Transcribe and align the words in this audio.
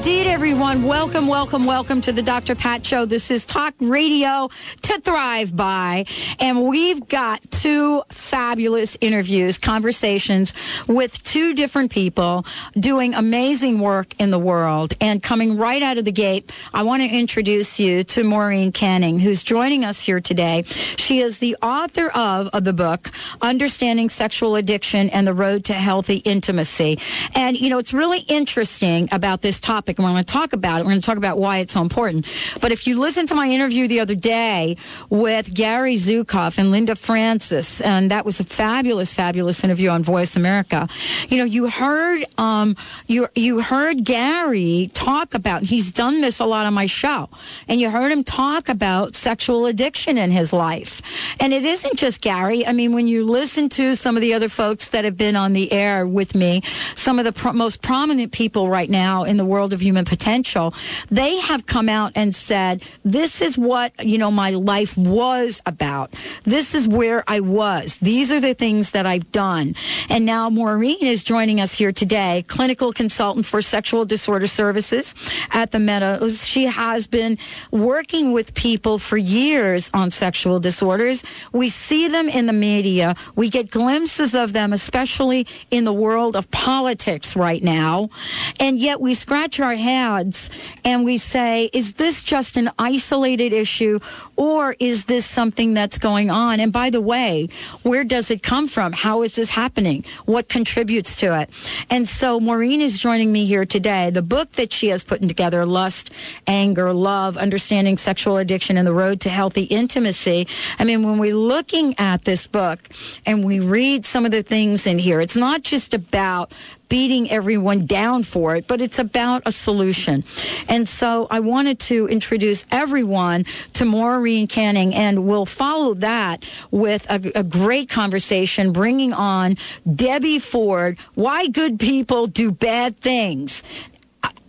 Indeed, 0.00 0.26
everyone. 0.26 0.84
Welcome, 0.84 1.26
welcome, 1.26 1.66
welcome 1.66 2.00
to 2.00 2.10
the 2.10 2.22
Dr. 2.22 2.54
Pat 2.54 2.86
Show. 2.86 3.04
This 3.04 3.30
is 3.30 3.44
Talk 3.44 3.74
Radio 3.80 4.48
to 4.80 5.00
Thrive 5.00 5.54
By. 5.54 6.06
And 6.38 6.62
we've 6.62 7.06
got 7.06 7.42
two 7.50 8.02
fabulous 8.10 8.96
interviews, 9.02 9.58
conversations 9.58 10.54
with 10.88 11.22
two 11.22 11.52
different 11.52 11.90
people 11.90 12.46
doing 12.72 13.14
amazing 13.14 13.78
work 13.78 14.18
in 14.18 14.30
the 14.30 14.38
world. 14.38 14.94
And 15.02 15.22
coming 15.22 15.58
right 15.58 15.82
out 15.82 15.98
of 15.98 16.06
the 16.06 16.12
gate, 16.12 16.50
I 16.72 16.82
want 16.82 17.02
to 17.02 17.08
introduce 17.08 17.78
you 17.78 18.02
to 18.04 18.24
Maureen 18.24 18.72
Canning, 18.72 19.18
who's 19.18 19.42
joining 19.42 19.84
us 19.84 20.00
here 20.00 20.20
today. 20.20 20.62
She 20.96 21.20
is 21.20 21.40
the 21.40 21.56
author 21.60 22.08
of, 22.08 22.48
of 22.54 22.64
the 22.64 22.72
book, 22.72 23.10
Understanding 23.42 24.08
Sexual 24.08 24.56
Addiction 24.56 25.10
and 25.10 25.26
the 25.26 25.34
Road 25.34 25.66
to 25.66 25.74
Healthy 25.74 26.16
Intimacy. 26.18 26.98
And, 27.34 27.60
you 27.60 27.68
know, 27.68 27.78
it's 27.78 27.92
really 27.92 28.20
interesting 28.20 29.10
about 29.12 29.42
this 29.42 29.60
topic, 29.60 29.89
and 29.98 30.04
we're 30.04 30.12
going 30.12 30.24
to 30.24 30.32
talk 30.32 30.52
about 30.52 30.80
it. 30.80 30.84
We're 30.84 30.92
going 30.92 31.00
to 31.00 31.06
talk 31.06 31.16
about 31.16 31.38
why 31.38 31.58
it's 31.58 31.72
so 31.72 31.82
important. 31.82 32.26
But 32.60 32.72
if 32.72 32.86
you 32.86 32.98
listen 32.98 33.26
to 33.28 33.34
my 33.34 33.48
interview 33.48 33.88
the 33.88 34.00
other 34.00 34.14
day 34.14 34.76
with 35.08 35.52
Gary 35.54 35.96
Zukav 35.96 36.58
and 36.58 36.70
Linda 36.70 36.96
Francis, 36.96 37.80
and 37.80 38.10
that 38.10 38.24
was 38.24 38.40
a 38.40 38.44
fabulous, 38.44 39.14
fabulous 39.14 39.64
interview 39.64 39.90
on 39.90 40.02
Voice 40.02 40.36
America. 40.36 40.88
You 41.28 41.38
know, 41.38 41.44
you 41.44 41.68
heard 41.68 42.24
um, 42.38 42.76
you 43.06 43.28
you 43.34 43.60
heard 43.60 44.04
Gary 44.04 44.90
talk 44.94 45.34
about. 45.34 45.62
He's 45.62 45.92
done 45.92 46.20
this 46.20 46.40
a 46.40 46.44
lot 46.44 46.66
on 46.66 46.74
my 46.74 46.86
show, 46.86 47.28
and 47.68 47.80
you 47.80 47.90
heard 47.90 48.12
him 48.12 48.24
talk 48.24 48.68
about 48.68 49.14
sexual 49.14 49.66
addiction 49.66 50.18
in 50.18 50.30
his 50.30 50.52
life. 50.52 51.02
And 51.40 51.52
it 51.52 51.64
isn't 51.64 51.96
just 51.96 52.20
Gary. 52.20 52.66
I 52.66 52.72
mean, 52.72 52.92
when 52.92 53.08
you 53.08 53.24
listen 53.24 53.68
to 53.70 53.94
some 53.94 54.16
of 54.16 54.20
the 54.20 54.34
other 54.34 54.48
folks 54.48 54.88
that 54.88 55.04
have 55.04 55.16
been 55.16 55.36
on 55.36 55.52
the 55.52 55.72
air 55.72 56.06
with 56.06 56.34
me, 56.34 56.62
some 56.94 57.18
of 57.18 57.24
the 57.24 57.32
pro- 57.32 57.52
most 57.52 57.82
prominent 57.82 58.32
people 58.32 58.68
right 58.68 58.90
now 58.90 59.24
in 59.24 59.36
the 59.36 59.44
world 59.44 59.72
of 59.72 59.79
human 59.80 60.04
potential, 60.04 60.74
they 61.10 61.38
have 61.38 61.66
come 61.66 61.88
out 61.88 62.12
and 62.14 62.34
said, 62.34 62.82
this 63.04 63.40
is 63.42 63.58
what, 63.58 63.92
you 64.04 64.18
know, 64.18 64.30
my 64.30 64.50
life 64.50 64.96
was 64.96 65.60
about. 65.66 66.14
This 66.44 66.74
is 66.74 66.86
where 66.86 67.24
I 67.26 67.40
was. 67.40 67.98
These 67.98 68.32
are 68.32 68.40
the 68.40 68.54
things 68.54 68.92
that 68.92 69.06
I've 69.06 69.30
done. 69.32 69.74
And 70.08 70.24
now 70.24 70.50
Maureen 70.50 71.04
is 71.04 71.22
joining 71.24 71.60
us 71.60 71.74
here 71.74 71.92
today, 71.92 72.44
clinical 72.48 72.92
consultant 72.92 73.46
for 73.46 73.62
sexual 73.62 74.04
disorder 74.04 74.46
services 74.46 75.14
at 75.50 75.70
the 75.70 75.78
Meadows. 75.78 76.46
She 76.46 76.64
has 76.66 77.06
been 77.06 77.38
working 77.70 78.32
with 78.32 78.54
people 78.54 78.98
for 78.98 79.16
years 79.16 79.90
on 79.94 80.10
sexual 80.10 80.60
disorders. 80.60 81.24
We 81.52 81.68
see 81.68 82.08
them 82.08 82.28
in 82.28 82.46
the 82.46 82.52
media. 82.52 83.16
We 83.34 83.48
get 83.48 83.70
glimpses 83.70 84.34
of 84.34 84.52
them, 84.52 84.72
especially 84.72 85.46
in 85.70 85.84
the 85.84 85.92
world 85.92 86.36
of 86.36 86.50
politics 86.50 87.36
right 87.36 87.62
now. 87.62 88.10
And 88.58 88.78
yet 88.78 89.00
we 89.00 89.14
scratch 89.14 89.60
our 89.60 89.69
heads 89.74 90.50
and 90.84 91.04
we 91.04 91.18
say, 91.18 91.70
is 91.72 91.94
this 91.94 92.22
just 92.22 92.56
an 92.56 92.70
isolated 92.78 93.52
issue 93.52 94.00
or 94.36 94.76
is 94.78 95.04
this 95.06 95.26
something 95.26 95.74
that's 95.74 95.98
going 95.98 96.30
on? 96.30 96.60
And 96.60 96.72
by 96.72 96.90
the 96.90 97.00
way, 97.00 97.48
where 97.82 98.04
does 98.04 98.30
it 98.30 98.42
come 98.42 98.68
from? 98.68 98.92
How 98.92 99.22
is 99.22 99.36
this 99.36 99.50
happening? 99.50 100.04
What 100.26 100.48
contributes 100.48 101.16
to 101.16 101.38
it? 101.40 101.50
And 101.90 102.08
so 102.08 102.40
Maureen 102.40 102.80
is 102.80 102.98
joining 102.98 103.32
me 103.32 103.46
here 103.46 103.66
today. 103.66 104.10
The 104.10 104.22
book 104.22 104.52
that 104.52 104.72
she 104.72 104.88
has 104.88 105.04
put 105.04 105.20
together, 105.26 105.66
Lust, 105.66 106.10
Anger, 106.46 106.92
Love, 106.92 107.36
Understanding 107.36 107.98
Sexual 107.98 108.38
Addiction 108.38 108.76
and 108.76 108.86
the 108.86 108.92
Road 108.92 109.20
to 109.22 109.28
Healthy 109.28 109.64
Intimacy. 109.64 110.46
I 110.78 110.84
mean, 110.84 111.02
when 111.02 111.18
we're 111.18 111.34
looking 111.34 111.94
at 111.98 112.24
this 112.24 112.46
book 112.46 112.80
and 113.26 113.44
we 113.44 113.60
read 113.60 114.04
some 114.06 114.24
of 114.24 114.30
the 114.30 114.42
things 114.42 114.86
in 114.86 114.98
here, 114.98 115.20
it's 115.20 115.36
not 115.36 115.62
just 115.62 115.94
about 115.94 116.52
beating 116.90 117.30
everyone 117.30 117.86
down 117.86 118.22
for 118.22 118.54
it, 118.56 118.66
but 118.66 118.82
it's 118.82 118.98
about 118.98 119.42
a 119.46 119.52
solution. 119.52 120.24
And 120.68 120.86
so 120.86 121.26
I 121.30 121.40
wanted 121.40 121.78
to 121.80 122.06
introduce 122.08 122.66
everyone 122.70 123.46
to 123.74 123.86
Maureen 123.86 124.46
Canning, 124.46 124.94
and 124.94 125.24
we'll 125.26 125.46
follow 125.46 125.94
that 125.94 126.44
with 126.70 127.06
a, 127.08 127.32
a 127.34 127.44
great 127.44 127.88
conversation, 127.88 128.72
bringing 128.72 129.14
on 129.14 129.56
Debbie 129.94 130.38
Ford. 130.38 130.98
Why 131.14 131.46
good 131.46 131.78
people 131.78 132.26
do 132.26 132.50
bad 132.50 133.00
things. 133.00 133.62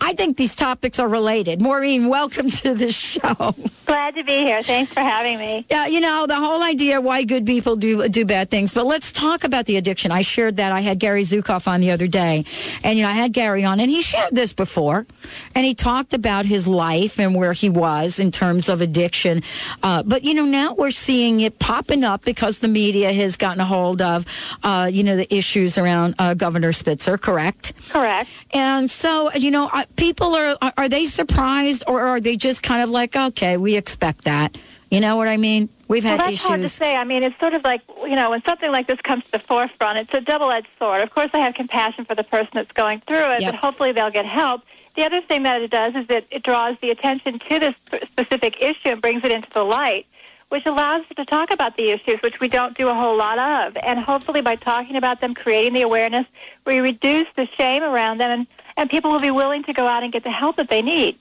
I 0.04 0.14
think 0.14 0.36
these 0.36 0.56
topics 0.56 1.00
are 1.00 1.08
related. 1.08 1.62
Maureen, 1.62 2.08
welcome 2.08 2.50
to 2.50 2.74
the 2.74 2.92
show. 2.92 3.56
Glad 3.86 4.16
to 4.16 4.24
be 4.24 4.40
here. 4.40 4.64
Thanks 4.64 4.92
for 4.92 5.02
having 5.02 5.38
me. 5.38 5.66
Yeah, 5.70 5.86
you 5.86 6.00
know, 6.00 6.26
the 6.26 6.36
whole 6.36 6.64
idea 6.64 7.00
why 7.00 7.24
good 7.24 7.46
people 7.46 7.76
do 7.76 8.10
do 8.10 8.26
bad 8.26 8.50
things. 8.50 8.74
But 8.74 8.88
let's 8.88 9.12
talk 9.12 9.44
about 9.44 9.68
the 9.68 9.78
addiction. 9.78 10.12
I 10.12 10.24
shared 10.24 10.58
that. 10.58 10.72
I 10.72 10.80
had 10.82 10.98
Gary 10.98 11.22
Zukav 11.22 11.68
on 11.68 11.82
the 11.82 11.92
other 11.92 12.08
day. 12.08 12.46
And, 12.84 12.98
you 12.98 13.06
know, 13.06 13.12
I 13.12 13.14
had 13.14 13.32
Gary 13.32 13.64
on, 13.64 13.80
and 13.80 13.92
he 13.92 14.02
shared 14.02 14.34
this 14.34 14.54
before. 14.54 15.06
And 15.54 15.66
he 15.66 15.76
talked 15.76 16.14
about 16.16 16.46
his 16.46 16.68
life 16.68 17.20
and 17.20 17.36
where 17.36 17.54
he 17.54 17.70
was 17.70 18.18
in 18.18 18.32
terms 18.32 18.70
of 18.70 18.82
addiction. 18.82 19.44
Uh, 19.84 20.02
but, 20.02 20.24
you 20.24 20.34
know, 20.34 20.46
now 20.46 20.74
we're 20.74 20.92
seeing 20.92 21.42
it 21.42 21.60
popping 21.60 22.04
up 22.04 22.26
because 22.26 22.58
the 22.58 22.68
media 22.68 23.14
has 23.14 23.38
gotten 23.38 23.62
a 23.62 23.66
hold 23.66 24.02
of, 24.02 24.26
uh, 24.64 24.90
you 24.92 25.04
know, 25.04 25.16
the 25.16 25.32
issues 25.34 25.78
around 25.78 26.16
uh, 26.18 26.34
Governor 26.34 26.72
Spitzer, 26.72 27.20
correct? 27.20 27.74
Correct. 27.90 28.30
And 28.52 28.90
so, 28.90 29.32
you 29.34 29.52
know, 29.52 29.70
people 29.96 30.36
are 30.36 30.58
are 30.78 30.90
they 30.90 31.06
surprised 31.06 31.84
or 31.88 32.02
are 32.02 32.20
they 32.20 32.36
just 32.38 32.62
kind 32.64 32.82
of 32.82 32.90
like, 32.90 33.16
okay, 33.16 33.58
we 33.58 33.76
expect 33.76 34.24
that? 34.26 34.58
You 34.90 35.00
know 35.00 35.16
what 35.16 35.28
I 35.28 35.38
mean? 35.38 35.70
We've 35.88 36.04
had 36.04 36.20
well, 36.20 36.28
that's 36.30 36.34
issues. 36.34 36.48
hard 36.48 36.62
to 36.62 36.70
say. 36.70 36.96
I 36.96 37.04
mean, 37.04 37.24
it's 37.24 37.40
sort 37.40 37.54
of 37.54 37.64
like 37.64 37.82
you 38.06 38.16
know, 38.16 38.32
when 38.32 38.44
something 38.44 38.72
like 38.72 38.88
this 38.88 39.00
comes 39.02 39.24
to 39.26 39.32
the 39.32 39.40
forefront, 39.40 40.00
it's 40.00 40.14
a 40.14 40.22
double-edged 40.22 40.68
sword. 40.80 41.02
Of 41.02 41.12
course, 41.12 41.30
I 41.34 41.40
have 41.40 41.54
compassion 41.54 42.06
for 42.06 42.16
the 42.16 42.24
person 42.24 42.52
that's 42.54 42.72
going 42.72 43.02
through 43.08 43.32
it, 43.32 43.42
Yep. 43.42 43.54
but 43.54 43.60
hopefully 43.60 43.92
they'll 43.92 44.12
get 44.12 44.26
help. 44.26 44.62
The 44.96 45.04
other 45.06 45.22
thing 45.22 45.44
that 45.44 45.62
it 45.62 45.72
does 45.72 45.96
is 45.96 46.08
that 46.08 46.26
it 46.30 46.44
draws 46.44 46.78
the 46.82 46.90
attention 46.92 47.40
to 47.40 47.60
this 47.60 47.76
specific 48.08 48.62
issue 48.62 48.90
and 48.90 49.02
brings 49.02 49.24
it 49.24 49.32
into 49.32 49.50
the 49.54 49.64
light, 49.64 50.06
which 50.50 50.66
allows 50.66 51.02
us 51.10 51.16
to 51.16 51.24
talk 51.24 51.52
about 51.52 51.78
the 51.78 51.92
issues, 51.92 52.22
which 52.22 52.42
we 52.42 52.50
don't 52.50 52.76
do 52.78 52.90
a 52.90 52.94
whole 52.94 53.16
lot 53.18 53.40
of. 53.40 53.78
And 53.78 54.00
hopefully, 54.00 54.42
by 54.42 54.58
talking 54.58 54.98
about 54.98 55.22
them, 55.22 55.34
creating 55.34 55.74
the 55.74 55.82
awareness, 55.84 56.26
we 56.66 56.80
reduce 56.82 57.28
the 57.38 57.48
shame 57.58 57.84
around 57.84 58.18
them, 58.18 58.32
and, 58.32 58.48
and 58.78 58.90
people 58.90 59.12
will 59.12 59.20
be 59.20 59.32
willing 59.32 59.64
to 59.64 59.74
go 59.74 59.88
out 59.88 60.04
and 60.04 60.12
get 60.12 60.24
the 60.24 60.32
help 60.32 60.58
that 60.58 60.70
they 60.70 60.82
need. 60.82 61.18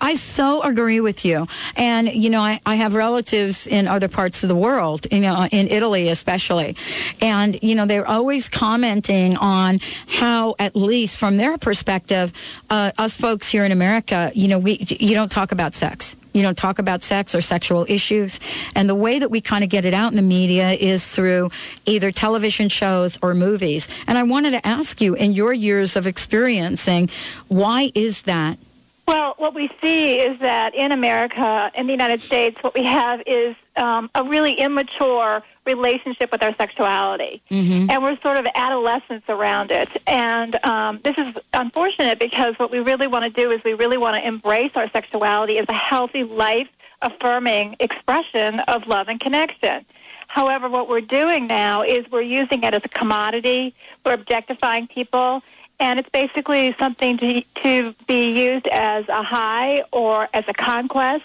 I 0.00 0.14
so 0.14 0.62
agree 0.62 1.00
with 1.00 1.24
you. 1.24 1.46
And, 1.76 2.08
you 2.08 2.30
know, 2.30 2.40
I, 2.40 2.60
I 2.64 2.76
have 2.76 2.94
relatives 2.94 3.66
in 3.66 3.88
other 3.88 4.08
parts 4.08 4.42
of 4.42 4.48
the 4.48 4.54
world, 4.54 5.06
you 5.10 5.20
know, 5.20 5.48
in 5.50 5.68
Italy 5.68 6.08
especially. 6.08 6.76
And, 7.20 7.58
you 7.62 7.74
know, 7.74 7.86
they're 7.86 8.06
always 8.06 8.48
commenting 8.48 9.36
on 9.36 9.80
how, 10.06 10.54
at 10.58 10.76
least 10.76 11.18
from 11.18 11.36
their 11.36 11.58
perspective, 11.58 12.32
uh, 12.70 12.92
us 12.98 13.16
folks 13.16 13.48
here 13.48 13.64
in 13.64 13.72
America, 13.72 14.30
you 14.34 14.48
know, 14.48 14.58
we, 14.58 14.78
you 14.88 15.14
don't 15.14 15.32
talk 15.32 15.52
about 15.52 15.74
sex. 15.74 16.16
You 16.32 16.42
don't 16.42 16.56
talk 16.56 16.78
about 16.78 17.02
sex 17.02 17.34
or 17.34 17.40
sexual 17.40 17.84
issues. 17.88 18.38
And 18.76 18.88
the 18.88 18.94
way 18.94 19.18
that 19.18 19.30
we 19.30 19.40
kind 19.40 19.64
of 19.64 19.70
get 19.70 19.84
it 19.84 19.94
out 19.94 20.12
in 20.12 20.16
the 20.16 20.22
media 20.22 20.72
is 20.72 21.06
through 21.06 21.50
either 21.86 22.12
television 22.12 22.68
shows 22.68 23.18
or 23.22 23.34
movies. 23.34 23.88
And 24.06 24.16
I 24.16 24.22
wanted 24.22 24.52
to 24.52 24.64
ask 24.66 25.00
you, 25.00 25.14
in 25.14 25.32
your 25.32 25.52
years 25.52 25.96
of 25.96 26.06
experiencing, 26.06 27.10
why 27.48 27.90
is 27.94 28.22
that? 28.22 28.58
Well, 29.08 29.36
what 29.38 29.54
we 29.54 29.70
see 29.80 30.20
is 30.20 30.38
that 30.40 30.74
in 30.74 30.92
America, 30.92 31.72
in 31.74 31.86
the 31.86 31.92
United 31.92 32.20
States, 32.20 32.62
what 32.62 32.74
we 32.74 32.84
have 32.84 33.22
is 33.26 33.56
um, 33.74 34.10
a 34.14 34.22
really 34.22 34.52
immature 34.52 35.42
relationship 35.64 36.30
with 36.30 36.42
our 36.42 36.54
sexuality. 36.56 37.40
And 37.88 38.02
we're 38.02 38.20
sort 38.20 38.36
of 38.36 38.46
adolescents 38.54 39.26
around 39.30 39.70
it. 39.70 39.88
And 40.06 40.62
um, 40.62 41.00
this 41.04 41.16
is 41.16 41.34
unfortunate 41.54 42.18
because 42.18 42.58
what 42.58 42.70
we 42.70 42.80
really 42.80 43.06
want 43.06 43.24
to 43.24 43.30
do 43.30 43.50
is 43.50 43.64
we 43.64 43.72
really 43.72 43.96
want 43.96 44.16
to 44.16 44.28
embrace 44.28 44.72
our 44.74 44.90
sexuality 44.90 45.56
as 45.56 45.64
a 45.70 45.72
healthy, 45.72 46.24
life 46.24 46.68
affirming 47.00 47.76
expression 47.80 48.60
of 48.60 48.86
love 48.86 49.08
and 49.08 49.20
connection. 49.20 49.86
However, 50.26 50.68
what 50.68 50.90
we're 50.90 51.00
doing 51.00 51.46
now 51.46 51.80
is 51.80 52.10
we're 52.12 52.20
using 52.20 52.62
it 52.62 52.74
as 52.74 52.82
a 52.84 52.88
commodity, 52.88 53.74
we're 54.04 54.12
objectifying 54.12 54.86
people, 54.86 55.42
and 55.80 55.98
it's 55.98 56.08
basically 56.10 56.74
something 56.78 57.18
to, 57.18 57.42
to 57.62 57.94
be 58.06 58.30
used 58.46 58.68
as 58.68 59.08
a 59.08 59.22
high 59.22 59.82
or 59.92 60.28
as 60.32 60.44
a 60.46 60.54
conquest 60.54 61.24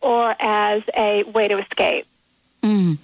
or 0.00 0.34
as 0.40 0.82
a 0.96 1.22
way 1.24 1.48
to 1.48 1.58
escape. 1.58 2.07
Mm. 2.62 2.98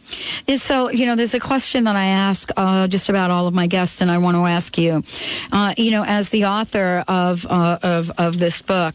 So, 0.59 0.91
you 0.91 1.07
know, 1.07 1.15
there's 1.15 1.35
a 1.35 1.41
question 1.41 1.85
that 1.85 1.95
I 1.95 2.07
ask 2.07 2.51
uh, 2.57 2.89
just 2.89 3.09
about 3.09 3.31
all 3.31 3.47
of 3.47 3.55
my 3.55 3.69
guests, 3.69 4.01
and 4.01 4.11
I 4.11 4.19
want 4.19 4.37
to 4.37 4.45
ask 4.47 4.77
you. 4.77 5.05
Uh, 5.53 5.75
you 5.77 5.93
know, 5.93 6.05
as 6.05 6.31
the 6.31 6.47
author 6.47 7.05
of 7.07 7.47
uh, 7.47 7.79
of, 7.83 8.11
of 8.19 8.39
this 8.41 8.61
book, 8.63 8.95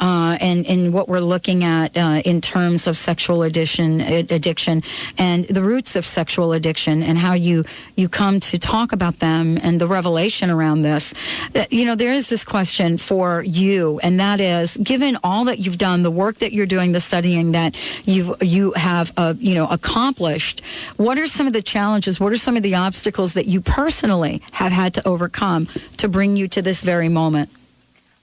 uh, 0.00 0.36
and 0.42 0.66
and 0.66 0.92
what 0.92 1.08
we're 1.08 1.20
looking 1.20 1.64
at 1.64 1.96
uh, 1.96 2.20
in 2.24 2.42
terms 2.42 2.86
of 2.86 2.98
sexual 2.98 3.42
addiction, 3.42 4.02
addiction, 4.02 4.82
and 5.16 5.46
the 5.46 5.62
roots 5.62 5.96
of 5.96 6.04
sexual 6.04 6.52
addiction, 6.52 7.02
and 7.02 7.16
how 7.16 7.32
you 7.32 7.64
you 7.96 8.06
come 8.06 8.40
to 8.40 8.58
talk 8.58 8.92
about 8.92 9.20
them, 9.20 9.58
and 9.62 9.80
the 9.80 9.86
revelation 9.88 10.50
around 10.50 10.82
this. 10.82 11.14
Uh, 11.54 11.64
you 11.70 11.86
know, 11.86 11.94
there 11.94 12.12
is 12.12 12.28
this 12.28 12.44
question 12.44 12.98
for 12.98 13.42
you, 13.42 13.98
and 14.00 14.20
that 14.20 14.38
is, 14.38 14.76
given 14.76 15.16
all 15.24 15.46
that 15.46 15.60
you've 15.60 15.78
done, 15.78 16.02
the 16.02 16.10
work 16.10 16.36
that 16.36 16.52
you're 16.52 16.66
doing, 16.66 16.92
the 16.92 17.00
studying 17.00 17.52
that 17.52 17.74
you've 18.04 18.34
you 18.42 18.72
have, 18.72 19.10
you 19.40 19.54
know, 19.54 19.66
a 19.68 19.78
accomplished, 19.94 20.60
what 20.96 21.18
are 21.18 21.26
some 21.26 21.46
of 21.46 21.52
the 21.52 21.62
challenges? 21.62 22.18
What 22.18 22.32
are 22.32 22.36
some 22.36 22.56
of 22.56 22.64
the 22.64 22.74
obstacles 22.74 23.34
that 23.34 23.46
you 23.46 23.60
personally 23.60 24.42
have 24.52 24.72
had 24.72 24.92
to 24.94 25.06
overcome 25.06 25.68
to 25.98 26.08
bring 26.08 26.36
you 26.36 26.48
to 26.48 26.60
this 26.60 26.82
very 26.82 27.08
moment? 27.08 27.48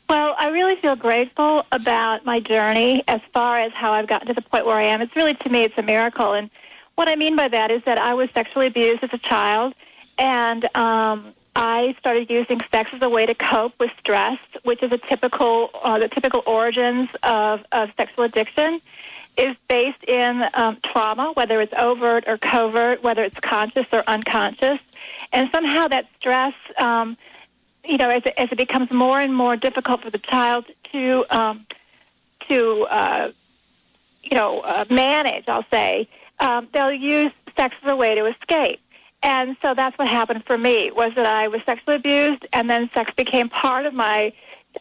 Well, 0.10 0.36
I 0.38 0.50
really 0.50 0.76
feel 0.76 0.98
grateful 0.98 1.66
about 1.72 2.26
my 2.26 2.42
journey 2.42 3.06
as 3.08 3.22
far 3.34 3.56
as 3.56 3.72
how 3.72 3.94
I've 3.94 4.08
gotten 4.08 4.28
to 4.28 4.34
the 4.34 4.42
point 4.42 4.66
where 4.66 4.76
I 4.76 4.84
am. 4.84 5.02
It's 5.02 5.16
really, 5.16 5.34
to 5.36 5.50
me, 5.50 5.64
it's 5.64 5.78
a 5.78 5.82
miracle. 5.82 6.34
And 6.34 6.50
what 6.96 7.08
I 7.08 7.16
mean 7.16 7.38
by 7.38 7.48
that 7.48 7.72
is 7.72 7.82
that 7.86 7.98
I 7.98 8.14
was 8.16 8.30
sexually 8.34 8.68
abused 8.68 9.02
as 9.06 9.14
a 9.14 9.18
child, 9.18 9.74
and 10.18 10.66
um, 10.76 11.34
I 11.56 11.96
started 12.00 12.30
using 12.30 12.60
sex 12.70 12.90
as 12.92 13.02
a 13.02 13.08
way 13.08 13.26
to 13.26 13.34
cope 13.34 13.80
with 13.80 13.92
stress, 13.98 14.40
which 14.64 14.84
is 14.84 14.92
a 14.92 14.98
typical, 14.98 15.70
uh, 15.82 16.00
the 16.00 16.10
typical 16.10 16.44
origins 16.46 17.08
of, 17.24 17.64
of 17.72 17.90
sexual 17.96 18.26
addiction 18.26 18.82
is 19.38 19.56
based 19.68 20.04
in 20.04 20.46
um, 20.54 20.78
trauma, 20.84 21.32
whether 21.34 21.62
it's 21.62 21.74
overt 21.78 22.26
or 22.28 22.38
covert, 22.38 23.02
whether 23.04 23.24
it's 23.24 23.40
conscious 23.40 23.86
or 23.92 24.04
unconscious. 24.08 24.80
And 25.32 25.50
somehow 25.52 25.88
that 25.88 26.08
stress, 26.18 26.54
um, 26.78 27.18
you 27.86 27.98
know, 27.98 28.10
as 28.10 28.24
it, 28.26 28.34
as 28.38 28.50
it 28.52 28.58
becomes 28.58 28.92
more 28.92 29.20
and 29.20 29.34
more 29.34 29.56
difficult 29.56 30.04
for 30.04 30.10
the 30.10 30.20
child 30.20 30.66
to, 30.92 31.26
um, 31.30 31.66
to 32.50 32.84
uh, 32.84 33.32
you 34.24 34.38
know, 34.38 34.60
uh, 34.60 34.86
manage, 34.90 35.48
I'll 35.48 35.66
say, 35.72 36.08
um, 36.40 36.68
they'll 36.74 36.92
use 36.92 37.32
sex 37.56 37.76
as 37.82 37.90
a 37.90 37.96
way 37.96 38.16
to 38.16 38.26
escape. 38.26 38.80
And 39.24 39.56
so 39.62 39.74
that's 39.74 39.98
what 39.98 40.08
happened 40.08 40.46
for 40.46 40.58
me, 40.58 40.92
was 40.92 41.14
that 41.16 41.26
I 41.26 41.48
was 41.48 41.62
sexually 41.66 41.96
abused, 41.96 42.46
and 42.54 42.70
then 42.70 42.90
sex 42.94 43.12
became 43.16 43.50
part 43.50 43.86
of 43.86 43.94
my 43.94 44.34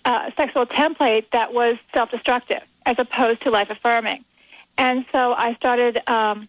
uh, 0.04 0.30
sexual 0.36 0.66
template 0.66 1.26
that 1.32 1.52
was 1.52 1.76
self-destructive 1.92 2.62
as 2.86 2.98
opposed 2.98 3.42
to 3.42 3.50
life-affirming. 3.50 4.24
And 4.78 5.04
so 5.12 5.34
I 5.34 5.54
started 5.54 6.00
um, 6.08 6.48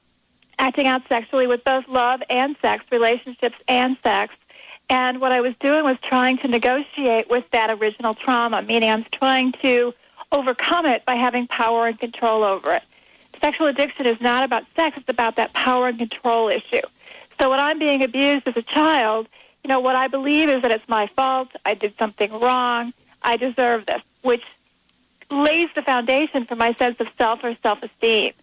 acting 0.59 0.87
out 0.87 1.01
sexually 1.09 1.47
with 1.47 1.63
both 1.63 1.87
love 1.87 2.21
and 2.29 2.55
sex, 2.61 2.85
relationships 2.91 3.57
and 3.67 3.97
sex. 4.03 4.35
And 4.89 5.21
what 5.21 5.31
I 5.31 5.41
was 5.41 5.55
doing 5.59 5.83
was 5.83 5.97
trying 6.01 6.37
to 6.39 6.47
negotiate 6.47 7.29
with 7.29 7.49
that 7.51 7.71
original 7.71 8.13
trauma, 8.13 8.61
meaning 8.61 8.89
I'm 8.89 9.05
trying 9.11 9.53
to 9.63 9.93
overcome 10.31 10.85
it 10.85 11.05
by 11.05 11.15
having 11.15 11.47
power 11.47 11.87
and 11.87 11.99
control 11.99 12.43
over 12.43 12.73
it. 12.73 12.83
Sexual 13.39 13.67
addiction 13.67 14.05
is 14.05 14.19
not 14.21 14.43
about 14.43 14.63
sex, 14.75 14.97
it's 14.97 15.09
about 15.09 15.35
that 15.37 15.53
power 15.53 15.87
and 15.87 15.97
control 15.97 16.47
issue. 16.49 16.81
So 17.39 17.49
when 17.49 17.59
I'm 17.59 17.79
being 17.79 18.03
abused 18.03 18.47
as 18.47 18.55
a 18.55 18.61
child, 18.61 19.27
you 19.63 19.67
know, 19.67 19.79
what 19.79 19.95
I 19.95 20.07
believe 20.07 20.49
is 20.49 20.61
that 20.61 20.71
it's 20.71 20.87
my 20.87 21.07
fault, 21.07 21.49
I 21.65 21.73
did 21.73 21.97
something 21.97 22.31
wrong, 22.39 22.93
I 23.23 23.37
deserve 23.37 23.85
this, 23.87 24.01
which 24.21 24.43
lays 25.31 25.69
the 25.75 25.81
foundation 25.81 26.45
for 26.45 26.55
my 26.55 26.73
sense 26.73 26.99
of 26.99 27.07
self 27.17 27.43
or 27.43 27.55
self-esteem. 27.61 28.33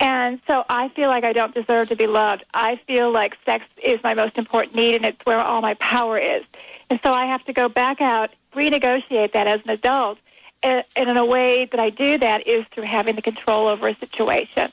And 0.00 0.40
so 0.46 0.64
I 0.68 0.88
feel 0.90 1.08
like 1.08 1.24
I 1.24 1.32
don't 1.32 1.52
deserve 1.54 1.88
to 1.88 1.96
be 1.96 2.06
loved. 2.06 2.44
I 2.54 2.76
feel 2.86 3.10
like 3.10 3.36
sex 3.44 3.64
is 3.82 4.00
my 4.04 4.14
most 4.14 4.38
important 4.38 4.76
need 4.76 4.94
and 4.94 5.04
it's 5.04 5.24
where 5.26 5.40
all 5.40 5.60
my 5.60 5.74
power 5.74 6.16
is. 6.16 6.44
And 6.88 7.00
so 7.02 7.12
I 7.12 7.26
have 7.26 7.44
to 7.46 7.52
go 7.52 7.68
back 7.68 8.00
out, 8.00 8.30
renegotiate 8.54 9.32
that 9.32 9.48
as 9.48 9.60
an 9.64 9.70
adult. 9.70 10.18
And 10.62 10.84
in 10.96 11.16
a 11.16 11.24
way 11.24 11.66
that 11.66 11.80
I 11.80 11.90
do 11.90 12.18
that 12.18 12.46
is 12.46 12.64
through 12.68 12.84
having 12.84 13.16
the 13.16 13.22
control 13.22 13.66
over 13.66 13.88
a 13.88 13.94
situation, 13.96 14.72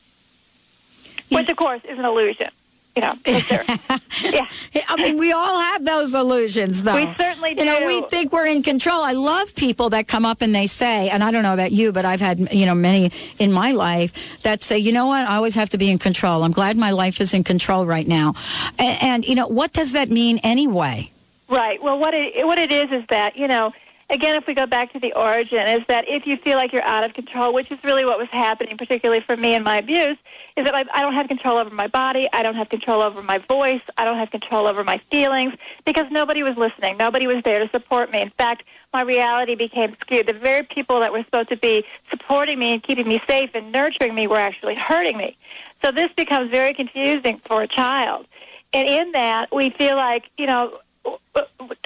which 1.29 1.49
of 1.49 1.57
course 1.57 1.81
is 1.85 1.97
an 1.97 2.05
illusion 2.05 2.49
you 2.95 3.01
know, 3.01 3.13
yeah. 3.25 4.47
I 4.87 4.95
mean, 4.95 5.17
we 5.17 5.33
all 5.33 5.59
have 5.59 5.83
those 5.83 6.15
illusions, 6.15 6.83
though. 6.83 6.95
We 6.95 7.13
certainly 7.15 7.53
do. 7.53 7.63
You 7.63 7.65
know, 7.65 7.85
we 7.85 8.01
think 8.03 8.31
we're 8.31 8.45
in 8.45 8.63
control. 8.63 9.01
I 9.01 9.11
love 9.11 9.53
people 9.55 9.89
that 9.89 10.07
come 10.07 10.25
up 10.25 10.41
and 10.41 10.55
they 10.55 10.67
say, 10.67 11.09
and 11.09 11.21
I 11.21 11.31
don't 11.31 11.43
know 11.43 11.53
about 11.53 11.73
you, 11.73 11.91
but 11.91 12.05
I've 12.05 12.21
had, 12.21 12.53
you 12.53 12.65
know, 12.65 12.73
many 12.73 13.11
in 13.37 13.51
my 13.51 13.73
life 13.73 14.13
that 14.43 14.61
say, 14.61 14.77
you 14.77 14.93
know 14.93 15.07
what, 15.07 15.27
I 15.27 15.35
always 15.35 15.55
have 15.55 15.69
to 15.69 15.77
be 15.77 15.89
in 15.89 15.99
control. 15.99 16.43
I'm 16.43 16.53
glad 16.53 16.77
my 16.77 16.91
life 16.91 17.19
is 17.19 17.33
in 17.33 17.43
control 17.43 17.85
right 17.85 18.07
now. 18.07 18.33
And, 18.79 19.03
and 19.03 19.25
you 19.25 19.35
know, 19.35 19.47
what 19.47 19.73
does 19.73 19.91
that 19.91 20.09
mean 20.09 20.37
anyway? 20.39 21.11
Right. 21.49 21.81
Well, 21.83 21.99
what 21.99 22.13
it, 22.13 22.45
what 22.45 22.57
it 22.57 22.71
is 22.71 22.91
is 22.91 23.03
that, 23.09 23.35
you 23.37 23.47
know, 23.47 23.73
again, 24.09 24.35
if 24.35 24.45
we 24.47 24.53
go 24.53 24.65
back 24.65 24.93
to 24.93 24.99
the 24.99 25.13
origin, 25.13 25.67
is 25.67 25.81
that 25.87 26.07
if 26.07 26.27
you 26.27 26.37
feel 26.37 26.57
like 26.57 26.71
you're 26.71 26.83
out 26.83 27.03
of 27.03 27.13
control, 27.13 27.53
which 27.53 27.71
is 27.71 27.79
really 27.83 28.05
what 28.05 28.17
was 28.17 28.27
happening, 28.29 28.77
particularly 28.77 29.21
for 29.21 29.35
me 29.35 29.53
and 29.55 29.63
my 29.63 29.77
abuse, 29.77 30.17
is 30.55 30.65
that 30.65 30.75
I, 30.75 30.85
I 30.93 31.01
don't 31.01 31.13
have 31.13 31.27
control 31.27 31.57
over 31.57 31.69
my 31.69 31.87
body, 31.87 32.27
I 32.31 32.43
don't 32.43 32.55
have 32.55 32.69
control 32.69 33.01
over 33.01 33.21
my 33.21 33.39
voice, 33.39 33.81
I 33.97 34.05
don't 34.05 34.17
have 34.17 34.31
control 34.31 34.67
over 34.67 34.83
my 34.83 34.99
feelings, 35.11 35.53
because 35.85 36.05
nobody 36.11 36.43
was 36.43 36.55
listening, 36.57 36.97
nobody 36.97 37.27
was 37.27 37.43
there 37.43 37.59
to 37.59 37.69
support 37.69 38.11
me. 38.11 38.21
In 38.21 38.29
fact, 38.31 38.63
my 38.93 39.01
reality 39.01 39.55
became 39.55 39.95
skewed. 39.99 40.27
The 40.27 40.33
very 40.33 40.63
people 40.63 40.99
that 41.01 41.11
were 41.11 41.23
supposed 41.23 41.49
to 41.49 41.57
be 41.57 41.83
supporting 42.09 42.59
me 42.59 42.73
and 42.73 42.83
keeping 42.83 43.07
me 43.07 43.21
safe 43.27 43.51
and 43.53 43.71
nurturing 43.71 44.15
me 44.15 44.27
were 44.27 44.37
actually 44.37 44.75
hurting 44.75 45.17
me. 45.17 45.35
So 45.81 45.91
this 45.91 46.11
becomes 46.13 46.49
very 46.49 46.73
confusing 46.73 47.41
for 47.45 47.61
a 47.61 47.67
child. 47.67 48.25
And 48.73 48.87
in 48.87 49.11
that, 49.13 49.53
we 49.53 49.69
feel 49.69 49.95
like, 49.95 50.29
you 50.37 50.47
know, 50.47 50.79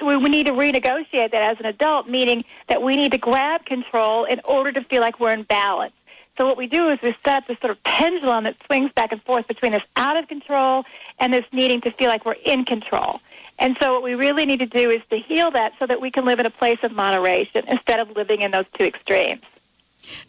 we 0.00 0.28
need 0.28 0.46
to 0.46 0.52
renegotiate 0.52 1.30
that 1.32 1.42
as 1.42 1.60
an 1.60 1.66
adult, 1.66 2.08
meaning 2.08 2.44
that 2.68 2.82
we 2.82 2.96
need 2.96 3.12
to 3.12 3.18
grab 3.18 3.64
control 3.64 4.24
in 4.24 4.40
order 4.44 4.72
to 4.72 4.82
feel 4.84 5.00
like 5.00 5.20
we're 5.20 5.32
in 5.32 5.42
balance. 5.44 5.92
So 6.36 6.46
what 6.46 6.56
we 6.56 6.66
do 6.66 6.88
is 6.88 6.98
we 7.02 7.14
set 7.24 7.34
up 7.34 7.46
this 7.48 7.58
sort 7.58 7.70
of 7.70 7.82
pendulum 7.84 8.44
that 8.44 8.56
swings 8.64 8.90
back 8.92 9.12
and 9.12 9.22
forth 9.24 9.46
between 9.46 9.72
this 9.72 9.82
out 9.96 10.16
of 10.16 10.26
control 10.26 10.84
and 11.18 11.34
this 11.34 11.44
needing 11.52 11.82
to 11.82 11.90
feel 11.90 12.08
like 12.08 12.24
we're 12.24 12.36
in 12.44 12.64
control. 12.64 13.20
And 13.58 13.76
so 13.78 13.92
what 13.92 14.02
we 14.02 14.14
really 14.14 14.46
need 14.46 14.60
to 14.60 14.66
do 14.66 14.88
is 14.88 15.02
to 15.10 15.18
heal 15.18 15.50
that 15.50 15.74
so 15.78 15.86
that 15.86 16.00
we 16.00 16.10
can 16.10 16.24
live 16.24 16.40
in 16.40 16.46
a 16.46 16.50
place 16.50 16.78
of 16.82 16.92
moderation 16.92 17.64
instead 17.68 18.00
of 18.00 18.16
living 18.16 18.40
in 18.40 18.52
those 18.52 18.64
two 18.72 18.84
extremes. 18.84 19.42